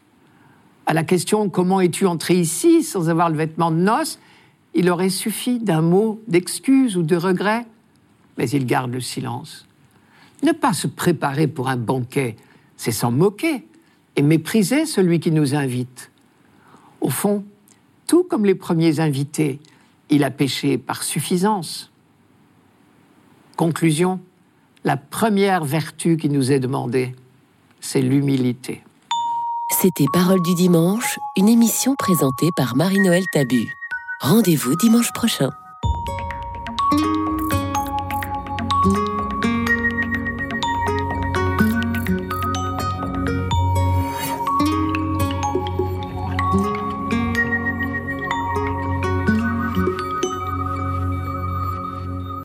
À 0.87 0.95
la 0.95 1.05
question 1.05 1.49
Comment 1.49 1.81
es-tu 1.81 2.07
entré 2.07 2.35
ici 2.35 2.83
sans 2.83 3.09
avoir 3.09 3.31
le 3.31 3.37
vêtement 3.37 3.71
de 3.71 3.77
noces 3.77 4.19
il 4.79 4.91
aurait 4.91 5.09
suffi 5.09 5.59
d'un 5.59 5.81
mot 5.81 6.21
d'excuse 6.29 6.99
ou 6.99 7.03
de 7.03 7.17
regret 7.17 7.65
mais 8.37 8.49
il 8.51 8.67
garde 8.67 8.93
le 8.93 9.01
silence. 9.01 9.67
Ne 10.43 10.53
pas 10.53 10.73
se 10.73 10.87
préparer 10.87 11.47
pour 11.47 11.69
un 11.69 11.77
banquet, 11.77 12.37
c'est 12.77 12.93
s'en 12.93 13.11
moquer 13.11 13.67
et 14.17 14.23
mépriser 14.23 14.87
celui 14.87 15.21
qui 15.21 15.31
nous 15.31 15.55
invite. 15.55 16.11
Au 17.01 17.09
fond, 17.09 17.45
tout 18.07 18.25
comme 18.25 18.45
les 18.45 18.55
premiers 18.55 19.01
invités, 19.01 19.59
il 20.11 20.25
a 20.25 20.31
péché 20.31 20.79
par 20.79 21.03
suffisance. 21.03 21.91
Conclusion, 23.57 24.21
la 24.85 24.97
première 24.97 25.65
vertu 25.65 26.17
qui 26.17 26.29
nous 26.29 26.53
est 26.53 26.61
demandée, 26.61 27.15
c'est 27.81 28.03
l'humilité. 28.03 28.83
C'était 29.71 30.07
Parole 30.13 30.43
du 30.43 30.55
dimanche, 30.55 31.19
une 31.37 31.49
émission 31.49 31.95
présentée 31.97 32.51
par 32.57 32.77
Marie-Noël 32.77 33.25
Tabu. 33.33 33.67
Rendez-vous 34.21 34.77
dimanche 34.77 35.13
prochain. 35.13 35.51